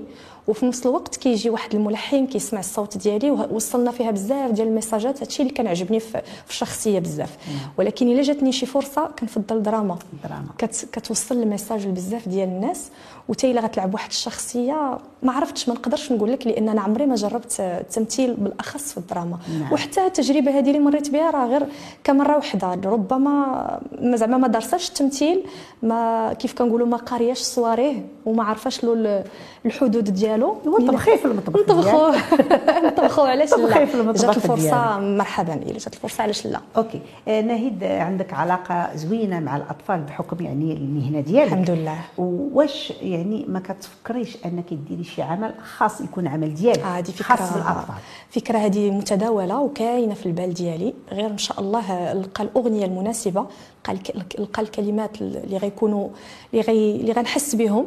وفي 0.48 0.66
نفس 0.66 0.86
الوقت 0.86 1.16
كيجي 1.16 1.50
واحد 1.50 1.74
الملحن 1.74 2.26
كيسمع 2.26 2.60
الصوت 2.60 2.96
ديالي 2.98 3.30
ووصلنا 3.30 3.90
فيها 3.90 4.10
بزاف 4.10 4.50
ديال 4.50 4.68
الميساجات 4.68 5.20
هادشي 5.22 5.42
اللي 5.42 5.54
كان 5.54 5.66
عجبني 5.66 6.00
في 6.00 6.22
الشخصية 6.50 6.98
بزاف. 6.98 7.36
ولكن 7.78 8.08
إلا 8.08 8.22
جاتني 8.22 8.52
شي 8.52 8.66
فرصة 8.66 9.06
كنفضل 9.18 9.56
الدراما 9.56 9.98
الدراما. 10.12 10.46
كت 10.58 10.88
كتوصل 10.92 11.42
le 11.42 11.52
message 11.52 11.86
لبزاف 11.86 12.28
ديال 12.28 12.48
الناس. 12.48 12.90
وتا 13.28 13.50
إلا 13.50 13.60
غتلعب 13.60 13.94
واحد 13.94 14.10
الشخصية 14.10 14.98
ما 15.22 15.32
عرفتش 15.32 15.68
ما 15.68 15.74
نقدرش 15.74 16.12
نقول 16.12 16.32
لك 16.32 16.46
لأن 16.46 16.68
أنا 16.68 16.80
عمري 16.80 17.06
ما 17.06 17.14
جربت 17.14 17.56
التمثيل 17.60 18.34
بالأخص 18.34 18.92
في 18.92 18.98
الدراما. 18.98 19.38
نعم. 19.60 19.72
وحتى 19.72 20.06
التجربة 20.06 20.58
هذه 20.58 20.68
اللي 20.68 20.78
مريت 20.78 21.10
بها 21.10 21.30
راه 21.30 21.46
غير 21.46 21.66
كمره 22.04 22.36
وحدة. 22.36 22.74
ربما 22.90 23.80
ما 24.00 24.16
زعما 24.16 24.36
ما 24.38 24.48
درساش 24.48 24.88
التمثيل 24.88 25.42
ما 25.82 26.32
كيف 26.32 26.52
كنقولوا 26.52 26.86
ما 26.86 26.96
قارياش 26.96 27.38
صواريه 27.38 28.06
وما 28.26 28.44
عارفاش 28.44 28.84
له 28.84 28.92
ال- 28.92 29.24
الحدود 29.66 30.04
ديالو 30.04 30.37
هو 30.46 30.78
طبخيه 30.86 31.16
في 31.16 31.24
المطبخ 31.24 31.60
نطبخوا 31.60 32.10
نطبخوا 32.88 33.28
علاش 33.28 33.52
لا؟ 33.54 34.12
جات 34.12 34.36
الفرصه. 34.36 34.98
مرحبا 34.98 35.54
الا 35.54 35.78
جات 35.78 35.94
الفرصه 35.94 36.22
علاش 36.22 36.46
لا؟ 36.46 36.60
أوكي. 36.76 37.00
آه، 37.28 37.40
آه، 37.82 38.02
عندك 38.02 38.34
علاقة 38.34 38.96
زوينة 38.96 39.40
مع 39.40 39.56
الأطفال 39.56 40.00
بحكم 40.00 40.44
يعني 40.44 40.72
المهنة 40.72 41.20
ديالك. 41.20 41.52
الحمد 41.52 41.70
لله. 41.70 41.98
واش 42.18 42.92
يعني 43.02 43.44
ما 43.48 43.60
كتفكريش 43.60 44.36
أنك 44.44 44.74
ديري 44.88 45.04
شي 45.04 45.22
عمل 45.22 45.54
خاص 45.76 46.00
يكون 46.00 46.26
عمل 46.26 46.54
ديالك 46.54 46.78
هذه 46.84 47.10
فكره 47.10 47.36
خاص 47.36 47.52
بالأطفال؟ 47.52 47.94
فكرة 48.30 48.58
هذه 48.58 48.90
متداولة 48.90 49.60
وكاينة 49.60 50.14
في 50.14 50.26
البال 50.26 50.54
ديالي. 50.54 50.94
غير 51.12 51.30
إن 51.30 51.38
شاء 51.38 51.60
الله 51.60 52.12
لقى 52.12 52.44
الأغنية 52.44 52.86
المناسبة 52.86 53.46
لقى 53.92 54.12
لقى 54.38 54.62
الكلمات 54.62 55.22
اللي 55.22 55.56
غيكونوا 55.56 56.08
اللي 56.52 56.62
غي 56.62 56.96
اللي 56.96 57.12
غنحس 57.12 57.54
بهم 57.54 57.86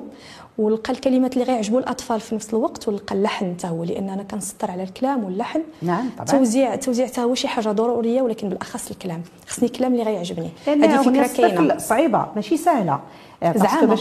ولقى 0.57 0.93
الكلمات 0.93 1.33
اللي 1.33 1.45
غيعجبوا 1.45 1.79
الأطفال 1.79 2.19
في 2.19 2.35
نفس 2.35 2.49
الوقت 2.49 2.87
ولقى 2.87 3.15
اللحن 3.15 3.53
حتى 3.53 3.67
هو 3.67 3.83
لأن 3.83 4.09
أنا 4.09 4.23
كنسطر 4.23 4.71
على 4.71 4.83
الكلام 4.83 5.23
واللحن. 5.23 5.61
نعم، 5.81 6.09
طبعاً. 6.17 6.25
توزيع 6.25 6.75
توزيع 6.75 7.07
حتى 7.07 7.21
هو 7.21 7.35
شي 7.35 7.47
حاجة 7.47 7.69
ضرورية 7.69 8.21
ولكن 8.21 8.49
بالأخص 8.49 8.91
الكلام. 8.91 9.23
خصني 9.47 9.69
كلام 9.69 9.91
اللي 9.91 10.03
غيعجبني. 10.03 10.49
هذه 10.67 11.01
فكرة 11.01 11.27
كاينة. 11.27 11.77
صعيبة 11.77 12.27
ماشي 12.35 12.57
سهلة. 12.57 12.99
آه،. 13.43 13.51
باش 13.51 13.61
زعما 13.61 13.97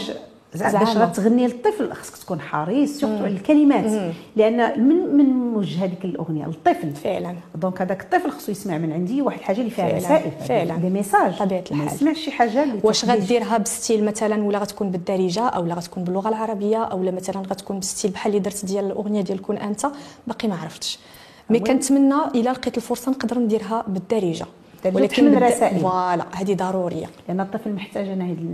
باش. 0.55 0.97
غتغني 0.97 1.47
للطفل 1.47 1.93
خصك 1.93 2.17
تكون 2.17 2.41
حريص 2.41 2.99
surtout 2.99 3.23
على 3.23 3.33
الكلمات 3.33 4.13
لأن 4.35 4.79
من 4.87 4.95
من 5.17 5.25
موجه 5.25 5.83
هذيك 5.83 6.05
الأغنية 6.05 6.45
للطفل. 6.45 6.91
فعلا. 6.95 7.35
donc 7.55 7.81
هذاك 7.81 8.01
الطفل 8.01 8.31
خصو 8.31 8.51
يسمع 8.51 8.77
من 8.77 8.91
عندي 8.93 9.21
واحد 9.21 9.39
الحاجة 9.39 9.59
اللي 9.59 9.69
فيها 9.69 9.85
فعلاً، 9.85 9.97
رسائل 9.97 10.31
فعلاً. 10.47 10.75
des 10.75 10.89
messages. 10.89 11.37
طبيعة 11.39 11.63
ما 11.71 11.83
الحال. 11.83 11.95
يسمعش 11.95 12.17
شي 12.17 12.31
حاجة 12.31 12.63
اللي 12.63 12.79
واش. 12.83 13.05
غديرها 13.05 13.57
ب 13.57 13.65
style 13.65 14.05
مثلا 14.05 14.43
ولا 14.43 14.59
غتكون 14.59 14.91
بالدارجة 14.91 15.41
أو 15.47 15.65
لا 15.65 15.75
غتكون 15.75 16.03
باللغة 16.03 16.29
العربية 16.29 16.83
أو 16.83 17.03
لا 17.03 17.11
مثلا 17.11 17.37
غتكون 17.39 17.79
ب 17.79 17.84
style 17.84 18.11
بحال 18.11 18.31
اللي 18.31 18.43
درت 18.43 18.65
ديال 18.65 18.85
الأغنية 18.85 19.21
ديال 19.21 19.41
كون 19.41 19.57
أنت؟ 19.57 19.87
باقي 20.27 20.47
ما 20.47 20.55
عرفتش. 20.55 20.99
mais 21.49 21.59
كنتمنى 21.59 22.15
إلا 22.35 22.49
لقيت 22.49 22.77
الفرصة 22.77 23.11
نقدر 23.11 23.39
نديرها 23.39 23.83
بالدارجة. 23.87 24.45
بالدارجة 24.83 25.07
تحمل 25.07 25.29
بالد- 25.29 25.43
رسائل. 25.43 25.79
voilà 25.79 26.25
هذه 26.35 26.53
ضرورية. 26.55 27.05
لأن 27.27 27.39
الطفل 27.39 27.73
محتاج 27.73 28.07
أنا 28.07 28.25
هذه 28.25 28.45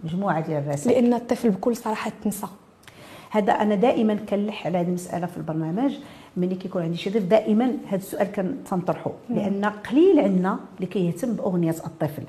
المجموعه 0.00 0.40
ديال 0.40 0.62
الرسائل. 0.62 1.02
لأن 1.02 1.14
الطفل 1.14 1.50
بكل 1.50 1.76
صراحة 1.76 2.12
تنسى. 2.24 2.46
هذا 3.30 3.52
أنا 3.52 3.74
دائما 3.74 4.14
كنلح 4.14 4.66
على 4.66 4.78
هذه 4.78 4.86
المسألة 4.88 5.26
في 5.26 5.36
البرنامج. 5.36 5.94
ملي 6.36 6.54
كيكون 6.54 6.82
عندي 6.82 6.96
شي 6.96 7.10
ضيف 7.10 7.22
دائما 7.24 7.72
هذا 7.86 7.96
السؤال 7.96 8.32
كنطرحه 8.70 9.12
لأن 9.30 9.64
قليل 9.64 10.20
عندنا 10.20 10.58
اللي 10.76 10.86
كيهتم 10.86 11.32
بأغنية 11.32 11.70
الطفل. 11.86 12.22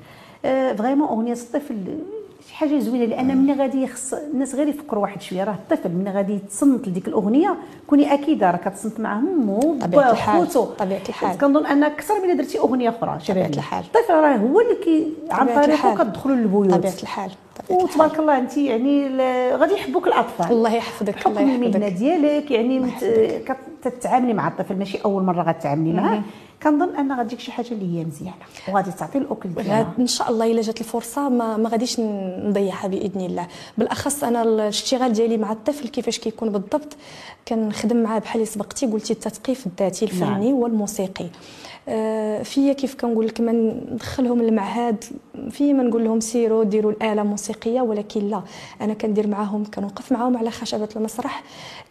آه 0.44 0.72
vraiment 0.72 1.08
أغنية 1.08 1.32
الطفل 1.32 1.98
شي 2.48 2.54
حاجة 2.54 2.78
زوينة 2.78 3.04
لأن 3.04 3.36
ملي 3.36 3.52
غادي 3.52 3.82
يخص 3.82 4.14
الناس 4.14 4.54
غير 4.54 4.68
يفكروا 4.68 5.02
واحد 5.02 5.22
شوية 5.22 5.44
راه 5.44 5.52
الطفل 5.52 5.90
ملي 5.90 6.10
غادي 6.10 6.38
تصنت 6.38 6.88
لديك 6.88 7.08
الأغنية 7.08 7.56
كوني 7.86 8.14
أكيدة 8.14 8.50
راه 8.50 8.56
كتصنت 8.56 9.00
مع 9.00 9.18
امه. 9.18 10.46
خوتو 10.46 10.64
طبيعة 10.64 11.02
الحال. 11.08 11.38
كنظن 11.38 11.66
أن 11.66 11.84
أكثر 11.84 12.14
من 12.26 12.36
درتي 12.36 12.58
أغنية 12.58 12.88
أخرى 12.88 13.20
شبابيه 13.20 13.46
الحال. 13.46 13.84
الطفل 13.84 14.14
راه 14.14 14.36
هو 14.36 14.60
اللي 14.60 14.74
كي 14.84 15.12
عن 15.30 15.46
طريقه. 15.46 15.94
كتدخلوا 15.94 16.36
للبيوت 16.36 16.70
طبيعة 16.70 16.94
الحال. 17.02 17.30
وتبارك 17.70 18.18
الله 18.18 18.38
أنت 18.38 18.56
يعني 18.56 19.08
غادي 19.56 19.74
يحبوك 19.74 20.06
الأطفال 20.06 20.52
الله 20.52 20.74
يحفظك 20.74 21.26
الله 21.26 21.40
المهنه 21.40 21.86
يحفظك 21.86 21.98
ديالك 21.98 22.50
يعني 22.50 22.78
مت... 22.78 23.04
كت... 23.46 23.56
تتعاملي 23.82 24.34
مع 24.34 24.48
الطفل 24.48 24.76
ماشي 24.76 24.98
أول 25.04 25.22
مرة 25.22 25.42
غتعاملي 25.42 25.92
معاه 25.92 26.22
كنظن 26.62 26.96
أن 26.96 27.12
غتجيك 27.12 27.40
شي 27.40 27.52
حاجة 27.52 27.70
اللي 27.70 27.98
هي 27.98 28.04
مزيانة 28.04 28.34
وغادي 28.68 28.90
تعطي 28.92 29.18
الاكل 29.18 29.48
ديالها. 29.48 29.94
إن 29.98 30.06
شاء 30.06 30.30
الله 30.30 30.50
إلا 30.50 30.60
جات 30.60 30.80
الفرصة 30.80 31.28
ما, 31.28 31.56
ما 31.56 31.68
غاديش 31.68 32.00
نضيعها 32.00 32.88
بإذن 32.88 33.20
الله. 33.20 33.46
بالأخص 33.78 34.24
أنا 34.24 34.42
الاشتغال 34.42 35.12
ديالي 35.12 35.36
مع 35.36 35.52
الطفل 35.52 35.88
كيفاش 35.88 36.18
كيكون 36.18 36.52
بالضبط 36.52 36.96
كنخدم 37.48 38.02
معاه 38.02 38.18
بحال 38.18 38.40
اللي 38.40 38.52
سبقتي 38.52 38.86
قلتي 38.86 39.12
التثقيف 39.12 39.66
الذاتي 39.66 40.04
الفني 40.04 40.52
والموسيقي. 40.52 41.26
آه، 41.88 42.42
فيا 42.42 42.72
كيف 42.72 42.94
كنقول 42.94 43.26
لك 43.26 43.40
ما 43.40 43.52
ندخلهم 43.92 44.40
المعهد 44.40 45.04
في 45.50 45.72
ما 45.72 45.82
نقول 45.82 46.04
لهم 46.04 46.20
سيروا 46.20 46.64
ديروا 46.64 46.92
الآلة 46.92 47.22
موسيقيه 47.22 47.80
ولكن 47.80 48.28
لا. 48.28 48.42
أنا 48.80 48.94
كندير 48.94 49.26
معاهم 49.26 49.64
كنوقف 49.64 50.12
معاهم 50.12 50.36
على 50.36 50.50
خشبة 50.50 50.88
المسرح 50.96 51.42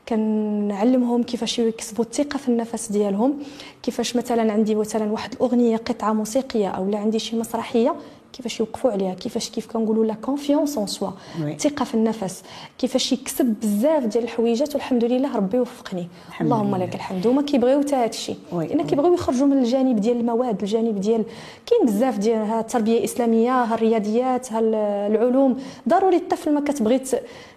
كنعلمهم 0.09 1.23
كيفاش 1.23 1.59
يكسبوا 1.59 2.05
الثقة 2.05 2.37
في 2.37 2.47
النفس 2.49 2.91
ديالهم 2.91 3.39
كيفاش 3.83 4.15
مثلا 4.15 4.53
عندي 4.59 4.75
مثلا 4.75 5.11
واحد 5.11 5.33
الأغنية 5.33 5.77
قطعة 5.77 6.13
موسيقية 6.13 6.67
أو 6.67 6.89
لا 6.89 6.97
عندي 6.97 7.19
شي 7.19 7.35
مسرحية 7.39 7.95
كيفاش 8.33 8.59
يوقفوا 8.59 8.91
عليها 8.91 9.13
كيفاش 9.13 9.49
كيف 9.49 9.67
كنقولوا 9.71 10.05
la 10.05 10.13
confiance 10.13 10.77
en 10.77 10.87
soi. 10.87 11.09
الثقه 11.39 11.85
في 11.85 11.93
النفس 11.93 12.43
كيفاش 12.77 13.11
يكسب 13.11 13.45
بزاف 13.45 14.03
ديال 14.05 14.23
الحويجات 14.23 14.73
والحمد 14.75 15.03
لله 15.05 15.35
ربي 15.35 15.59
وفقني 15.59 16.07
الحمد 16.27 16.39
لله. 16.39 16.51
اللهم 16.51 16.85
لك 16.85 16.95
الحمد 16.95 17.27
هما 17.27 17.41
كيبغيو 17.41 17.79
حتى 17.81 17.95
هادشي 17.95 18.35
oui. 18.51 18.67
لأن 18.67 18.87
كيبغيو 18.87 19.13
يخرجوا 19.13 19.47
من 19.47 19.57
الجانب 19.57 19.99
ديال 19.99 20.17
المواد 20.19 20.61
الجانب 20.61 20.99
ديال 21.01 21.23
كاين 21.65 21.85
بزاف 21.85 22.17
ديال 22.17 22.37
ها 22.37 22.59
التربية 22.59 22.97
الإسلامية 22.97 23.63
ها 23.63 23.75
الرياضيات 23.75 24.53
ها 24.53 24.59
العلوم 25.07 25.57
ضروري 25.89 26.15
الطفل 26.15 26.53
ما 26.53 26.61
كتبغي 26.61 27.01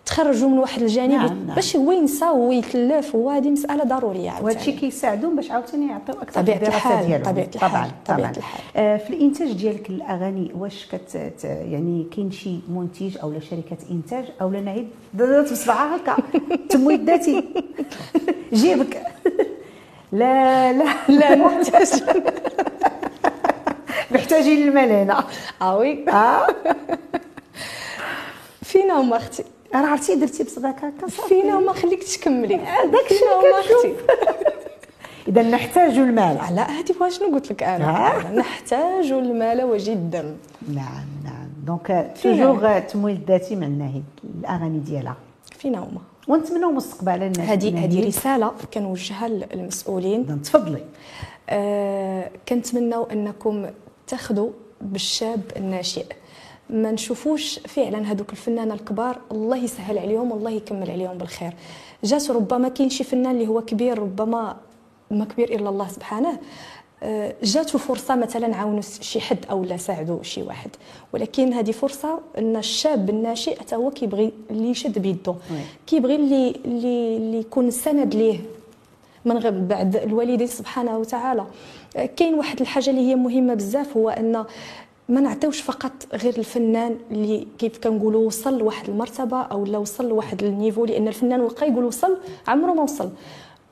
تخرجوا 0.06 0.48
من 0.48 0.58
واحد 0.58 0.82
الجانب 0.82 1.10
نعم، 1.12 1.46
نعم. 1.46 1.54
باش 1.54 1.76
هو 1.76 1.92
ينسى 1.92 2.24
وهو 2.24 2.52
يتلف 2.52 3.14
وهذه 3.14 3.50
مسألة 3.50 3.84
ضرورية 3.84 4.30
عاوتاني. 4.30 4.46
وهادشي 4.54 4.72
كيساعدهم 4.72 5.36
باش 5.36 5.50
عاوتاني 5.50 5.88
يعطيو 5.90 6.14
أكثر 6.22 6.40
الدراسه 6.40 6.66
الحال، 6.66 7.06
ديالهم. 7.06 7.24
طبيعة 7.24 7.48
الحال، 7.54 7.70
طبعا 7.70 7.90
طبعا. 8.06 8.18
الحال. 8.30 8.42
آه، 8.76 8.96
في 8.96 9.10
الإنتاج 9.10 9.52
ديالك 9.52 9.90
الأغاني 9.90 10.52
واش 10.58 10.86
كت 10.92 11.14
يعني 11.44 12.06
كاين 12.16 12.30
شي 12.30 12.58
منتج 12.68 13.18
أو 13.22 13.32
شركة 13.40 13.76
إنتاج؟ 13.90 14.24
أو 14.40 14.50
لا 14.50 14.60
نعيد 14.60 14.88
ضربت 15.16 15.52
بصبعها 15.52 15.96
هكا. 15.96 16.16
ذاتي 17.06 17.44
جيبك. 18.52 19.02
لا 20.12 20.72
لا 20.72 20.84
لا 21.08 21.34
نحتاج 21.34 22.02
محتاجين 24.12 24.68
المال 24.68 24.90
هنا 24.90 25.24
آه 25.62 25.76
oui. 25.76 26.08
آه. 26.08 26.46
فينا 28.62 29.00
هما 29.00 29.16
أختي. 29.16 29.44
راه 29.74 29.86
عرفتي 29.86 30.14
درتي 30.14 30.44
بصبعك 30.44 30.84
هكا 30.84 31.06
فينا 31.06 31.58
هما 31.58 31.72
خليك 31.72 32.02
تكملي. 32.02 32.56
داك 32.56 33.10
الشيء 33.10 33.84
اللي. 33.84 33.96
إذا 35.28 35.42
نحتاج 35.42 35.98
المال. 35.98 36.54
لا 36.54 36.70
هذه 36.70 36.94
واش 37.00 37.18
قلت 37.20 37.52
لك 37.52 37.62
أنا؟ 37.62 38.16
آه. 38.16 38.32
نحتاج 38.32 39.12
المال 39.12 39.64
وجدا. 39.64 40.36
نعم 40.68 41.06
نعم. 41.24 41.48
donc. 41.66 42.14
toujours 42.22 42.76
التمويل 42.76 43.16
الذاتي 43.16 43.56
من 43.56 43.78
ناهيك 43.78 44.04
الأغاني 44.40 44.78
ديالها. 44.78 45.16
فينا 45.58 45.78
هما. 45.78 46.00
ونتمنوا 46.28 46.72
مستقبلا 46.72 47.32
هذه 47.38 47.84
هذه 47.84 48.06
رسالة 48.06 48.52
كنوجهها 48.74 49.28
للمسؤولين. 49.28 50.20
إذا 50.20 50.38
تفضلي. 50.44 50.84
آه 51.50 52.30
كنتمناو 52.48 53.04
أنكم 53.04 53.66
تاخذوا 54.06 54.50
بالشاب 54.80 55.40
الناشئ. 55.56 56.04
ما 56.72 56.90
نشوفوش 56.90 57.58
فعلا 57.58 58.12
هذوك 58.12 58.30
الفنانة 58.30 58.74
الكبار. 58.74 59.18
الله 59.32 59.56
يسهل 59.56 59.98
عليهم 59.98 60.32
والله 60.32 60.50
يكمل 60.50 60.90
عليهم 60.90 61.18
بالخير. 61.18 61.52
جات 62.04 62.30
ربما 62.30 62.68
كاين 62.68 62.90
شي 62.90 63.04
فنان 63.04 63.34
اللي 63.34 63.48
هو 63.48 63.60
كبير 63.60 63.98
ربما 63.98 64.56
ما 65.10 65.24
كبير 65.24 65.54
إلا 65.54 65.68
الله 65.68 65.88
سبحانه. 65.88 66.38
آه، 67.02 67.34
جاتو 67.42 67.78
فرصة 67.78 68.16
مثلا 68.16 68.56
عاونوا 68.56 68.80
شي 68.80 69.20
حد 69.20 69.46
أو 69.50 69.64
لا 69.64 69.76
ساعدوا 69.76 70.22
شي 70.22 70.42
واحد. 70.42 70.70
ولكن 71.12 71.52
هذه 71.52 71.70
فرصة 71.70 72.20
إن 72.38 72.56
الشاب 72.56 73.10
الناشئ 73.10 73.60
حتى 73.60 73.76
هو 73.76 73.90
كيبغي 73.90 74.32
اللي 74.50 74.70
يشد 74.70 74.98
بيده. 74.98 75.34
كيبغي 75.86 76.16
اللي 76.16 76.54
اللي, 76.64 77.38
يكون 77.38 77.70
سند 77.70 78.14
ليه 78.14 78.40
من 79.24 79.38
غير 79.38 79.60
بعد 79.60 79.96
الوالدين 79.96 80.46
سبحانه 80.46 80.98
وتعالى. 80.98 81.46
آه، 81.96 82.06
كاين 82.06 82.34
واحد 82.34 82.60
الحاجة 82.60 82.90
اللي 82.90 83.00
هي 83.00 83.14
مهمة 83.14 83.54
بزاف 83.54 83.96
هو 83.96 84.08
إن 84.10 84.44
ما 85.12 85.20
نعطيوش 85.20 85.60
فقط 85.60 85.92
غير 86.12 86.38
الفنان 86.38 86.96
اللي 87.10 87.46
كيف 87.58 87.78
كنقولوا 87.78 88.26
وصل 88.26 88.58
لواحد 88.58 88.88
المرتبة 88.88 89.40
أو 89.40 89.64
لا 89.64 89.78
وصل 89.78 90.08
لواحد 90.08 90.42
النيفو 90.42 90.84
لأن 90.84 91.08
الفنان 91.08 91.40
وقع 91.40 91.66
يقول 91.66 91.84
وصل 91.84 92.16
عمره 92.48 92.72
ما 92.72 92.82
وصل. 92.82 93.10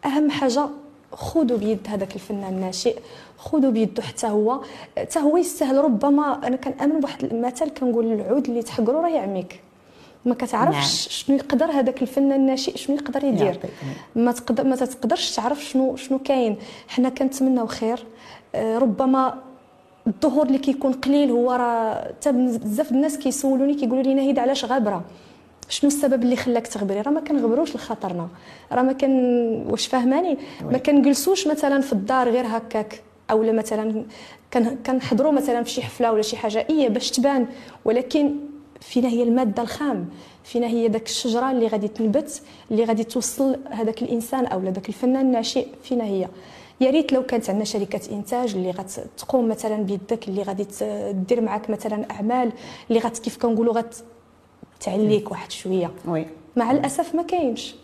أهم 0.05 0.31
حاجة 0.31 0.69
خذوا 1.13 1.59
بيد 1.59 1.79
هذاك 1.89 2.15
الفنان 2.15 2.55
الناشئ 2.55 2.99
خذوا 3.39 3.71
بيده 3.71 4.03
حتى 4.03 4.27
هو. 4.27 4.61
حتى 4.99 5.19
هو 5.19 5.37
يستاهل 5.37 5.85
ربما 5.85 6.47
أنا 6.47 6.57
كنأمن 6.57 7.01
بواحد 7.01 7.25
المثل 7.25 7.69
كنقول 7.69 8.13
العود 8.13 8.49
اللي 8.49 8.63
تحقرو 8.63 9.01
راه 9.01 9.09
يعميك. 9.09 9.61
ما 10.25 10.35
كتعرفش 10.35 11.09
نعم. 11.09 11.11
شنو 11.11 11.37
يقدر 11.37 11.71
هذاك 11.71 12.03
الفنان 12.03 12.41
الناشئ 12.41 12.77
شنو 12.77 12.97
يقدر 12.97 13.25
يدير. 13.25 13.47
يعطيك. 13.47 13.71
ما 14.17 14.33
تقدر 14.33 14.65
ما 14.65 14.77
تقدرش 14.77 15.37
تعرف 15.37 15.65
شنو 15.65 15.97
شنو 15.97 16.19
كاين. 16.19 16.57
حنا 16.89 17.09
كنتمناو 17.09 17.67
خير. 17.67 18.05
آه، 18.55 18.79
ربما 18.79 19.50
الظهور 20.11 20.47
اللي 20.47 20.59
كيكون 20.59 20.93
قليل 20.93 21.31
هو 21.31 21.53
راه 21.53 22.05
حتى 22.09 22.33
بزاف 22.33 22.93
الناس 22.93 23.19
كيسولوني 23.19 23.75
كيقولوا 23.75 24.03
لي 24.03 24.15
نهيد 24.15 24.39
علاش 24.39 24.65
غابرة. 24.65 25.05
شنو 25.69 25.89
السبب 25.89 26.23
اللي 26.23 26.37
خلاك 26.37 26.67
تغبري؟ 26.67 27.01
راه 27.01 27.11
ما 27.11 27.21
كنغبروش 27.21 27.77
لخاطرنا 27.77 28.29
راه 28.73 28.83
ما 28.83 28.93
كان 28.93 29.13
واش 29.71 29.87
فاهماني؟ 29.87 30.39
ما 30.63 30.79
كنجلسوش 30.79 31.47
مثلا 31.47 31.81
في 31.81 31.93
الدار 31.93 32.29
غير 32.31 32.45
هكاك 32.47 33.03
اولا 33.31 33.53
مثلا 33.53 34.05
كن- 34.55 34.77
كنحضروا 34.87 35.33
مثلا 35.33 35.63
في 35.63 35.71
شي 35.71 35.83
حفلة 35.83 36.13
ولا 36.13 36.23
شي 36.23 36.37
حاجة 36.37 36.67
إيه 36.71 36.89
باش 36.89 37.11
تبان. 37.11 37.47
ولكن 37.85 38.35
فينا 38.81 39.09
هي 39.09 39.23
المادة 39.23 39.63
الخام 39.63 40.07
فينا 40.45 40.67
هي 40.67 40.89
داك 40.89 41.07
الشجرة 41.07 41.51
اللي 41.51 41.67
غادي 41.67 41.89
تنبت 41.89 42.43
اللي 42.71 42.85
غادي 42.85 43.05
توصل 43.05 43.57
هذاك 43.71 44.03
الإنسان 44.03 44.47
أو 44.47 44.61
داك 44.61 44.89
الفنان 44.89 45.27
الناشئ 45.27 45.67
فينا 45.83 46.05
هي. 46.05 46.29
يا 46.81 46.91
ريت 46.91 47.13
لو 47.13 47.23
كانت 47.23 47.51
عندنا 47.51 47.65
شركة 47.65 48.01
إنتاج 48.15 48.55
اللي 48.55 48.71
غتقوم 48.71 49.49
مثلا 49.49 49.77
بيدك 49.77 50.29
اللي 50.29 50.43
غادي 50.43 50.67
دير 51.13 51.41
معك 51.41 51.71
مثلا 51.71 52.11
أعمال 52.11 52.53
اللي 52.89 53.01
غت 53.01 53.19
كيف 53.19 53.37
كنقولوا 53.37 53.75
غت 53.75 53.95
تعليك 54.81 55.31
واحد 55.31 55.51
شوية. 55.53 55.91
oui. 56.09 56.27
مع 56.57 56.71
الأسف 56.71 57.15
ما 57.15 57.23
كاينش. 57.23 57.75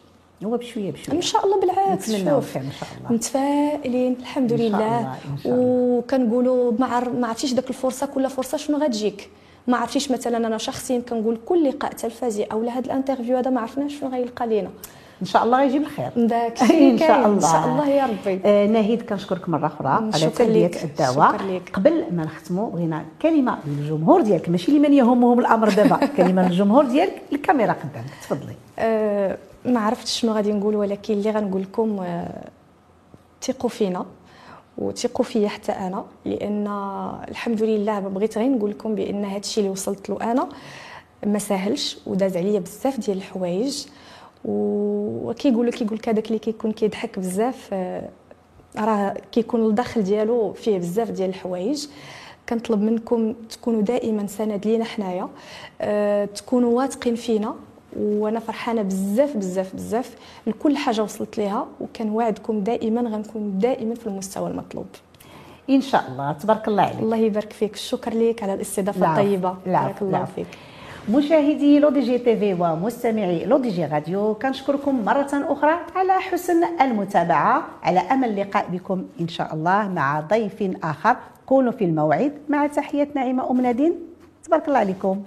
هو 0.45 0.57
بشوية 0.57 0.93
بشوية. 0.93 1.17
إن 1.17 1.23
شاء 1.23 1.45
الله 1.47 1.61
بالعكس 1.61 2.07
خير 2.07 2.17
إن 2.21 2.71
شاء 2.81 2.89
الله. 2.99 3.13
متفائلين 3.13 4.13
الحمد 4.21 4.53
لله. 4.53 5.15
وكنقولوا 5.47 6.73
ما 6.79 6.87
عر- 6.87 7.11
ما 7.13 7.27
عرفتيش 7.29 7.53
داك 7.53 7.69
الفرصة 7.71 8.07
كل 8.07 8.31
فرصة 8.31 8.59
شنو 8.59 8.79
غتجيك؟ 8.79 9.31
ما 9.67 9.77
عرفتيش 9.77 10.11
مثلا 10.11 10.37
أنا 10.47 10.59
شخصيا 10.59 10.99
كنقول 11.09 11.39
كل 11.47 11.69
لقاء 11.69 11.93
تلفزي 11.93 12.43
أو 12.45 12.69
هذا 12.69 12.87
الانترفيو 12.87 13.37
هذا 13.37 13.51
ما 13.51 13.61
عرفناش 13.61 13.99
شنو 14.01 14.11
غيلقى 14.11 14.47
لينا. 14.47 14.71
إن 15.23 15.27
شاء 15.27 15.45
الله 15.45 15.59
غيجيب 15.59 15.83
الخير 15.83 16.11
داك 16.17 16.63
إن 16.73 16.99
شاء. 16.99 17.27
الله 17.27 17.27
إن 17.35 17.41
شاء 17.41 17.67
الله 17.67 17.89
يا 17.89 18.07
ربي. 18.07 18.41
آه 18.45 18.67
ناهيد 18.67 19.03
كنشكرك 19.03 19.49
مرة 19.49 19.67
أخرى 19.67 19.89
على 19.89 20.31
تلبيه. 20.31 20.71
الدعوه. 20.85 21.37
قبل 21.75 22.05
ما 22.11 22.25
نختموا 22.25 22.71
بغينا 22.71 23.05
كلمة 23.23 23.59
للجمهور 23.67 24.21
ديالك. 24.21 24.49
ماشي 24.49 24.73
لمن 24.79 24.93
يهمهم 24.93 25.39
الأمر 25.39 25.69
دابا. 25.69 26.07
كلمة 26.17 26.49
للجمهور 26.49 26.85
ديالك. 26.85 27.23
الكاميرا 27.33 27.73
قدامك. 27.73 28.11
تفضلي. 28.23 28.55
أه 28.79 29.39
ما 29.65 29.81
عرفتش 29.81 30.21
شنو 30.21 30.33
غادي 30.33 30.53
نقول 30.53 30.77
ولكن 30.77 31.15
اللي 31.15 31.31
غنقول 31.31 31.63
لكم 31.63 31.99
أه 32.01 32.45
ثقوا 33.43 33.71
فينا 33.71 34.07
وثقوا 34.79 35.25
فيا 35.25 35.49
حتى 35.49 35.73
أنا 35.73 36.05
لأن 36.25 36.67
الحمد 37.29 37.63
لله 37.63 38.01
بغيت 38.01 38.39
غير 38.39 38.49
نقول 38.51 38.71
لكم 38.71 38.95
بأن 38.95 39.25
هذا 39.25 39.39
الشيء 39.39 39.59
اللي 39.65 39.73
وصلت 39.73 40.11
له 40.11 40.19
أنا 40.33 40.49
ما 41.27 41.39
ساهلش 41.39 41.99
وداز 42.07 42.37
عليا 42.37 42.61
بزاف 42.61 43.01
ديال 43.01 43.17
الحوايج. 43.17 43.87
وكيقولوا 44.47 45.73
كيقول 45.73 45.99
لك 45.99 46.09
هذاك 46.09 46.27
اللي 46.27 46.39
كيكون 46.39 46.73
كيضحك 46.73 47.19
بزاف 47.19 47.69
آه، 47.73 48.09
راه 48.79 49.15
كيكون 49.33 49.67
الدخل 49.67 50.03
ديالو 50.03 50.53
فيه 50.53 50.79
بزاف 50.79 51.11
ديال 51.11 51.29
الحوايج. 51.29 51.87
كنطلب 52.49 52.83
منكم 52.83 53.33
تكونوا 53.51 53.83
دائما 53.83 54.27
سند 54.27 54.67
لينا 54.67 54.85
حنايا 54.85 55.29
أه 55.81 56.25
تكونوا 56.25 56.79
واثقين 56.79 57.15
فينا. 57.15 57.55
وأنا 57.97 58.41
فرحانة 58.41 58.83
بزاف 58.83 59.37
بزاف 59.37 59.75
بزاف 59.75 60.17
لكل 60.47 60.77
حاجة 60.77 61.03
وصلت 61.03 61.39
ليها 61.39 61.67
وكنوعدكم 61.81 62.61
دائما 62.61 63.01
غنكون 63.01 63.59
دائما 63.59 63.95
في 63.95 64.07
المستوى 64.07 64.51
المطلوب. 64.51 64.87
إن 65.71 65.81
شاء 65.81 66.05
الله. 66.09 66.33
تبارك 66.33 66.69
الله 66.69 66.83
عليك. 66.83 67.01
الله 67.01 67.17
يبارك 67.17 67.53
فيك. 67.53 67.75
الشكر 67.75 68.13
ليك 68.15 68.43
على 68.43 68.55
الاستضافة 68.55 69.11
الطيبة. 69.13 69.57
بارك 69.67 70.03
الله. 70.03 70.25
فيك. 70.25 70.47
مشاهدي 71.09 71.79
لو 71.79 71.91
دي 71.91 72.01
جي 72.01 72.19
TV 72.19 72.55
ومستمعي 72.55 73.45
لو 73.45 73.59
دي 73.59 73.71
جي 73.71 73.85
راديو 73.85 74.35
كنشكركم 74.35 75.05
مرة 75.05 75.31
أخرى 75.33 75.79
على 75.97 76.13
حسن 76.13 76.65
المتابعة. 76.81 77.63
على 77.83 78.01
أمل 78.01 78.29
اللقاء 78.29 78.67
بكم 78.73 79.05
إن 79.21 79.29
شاء 79.29 79.55
الله 79.55 79.89
مع 79.89 80.21
ضيف 80.21 80.63
آخر. 80.85 81.17
كونوا 81.47 81.73
في 81.73 81.85
الموعد 81.85 82.33
مع 82.49 82.67
تحية 82.67 83.09
نعيمة 83.15 83.51
أم 83.51 83.61
نادين. 83.61 83.95
تبارك 84.45 84.69
الله 84.69 84.79
عليكم. 84.79 85.23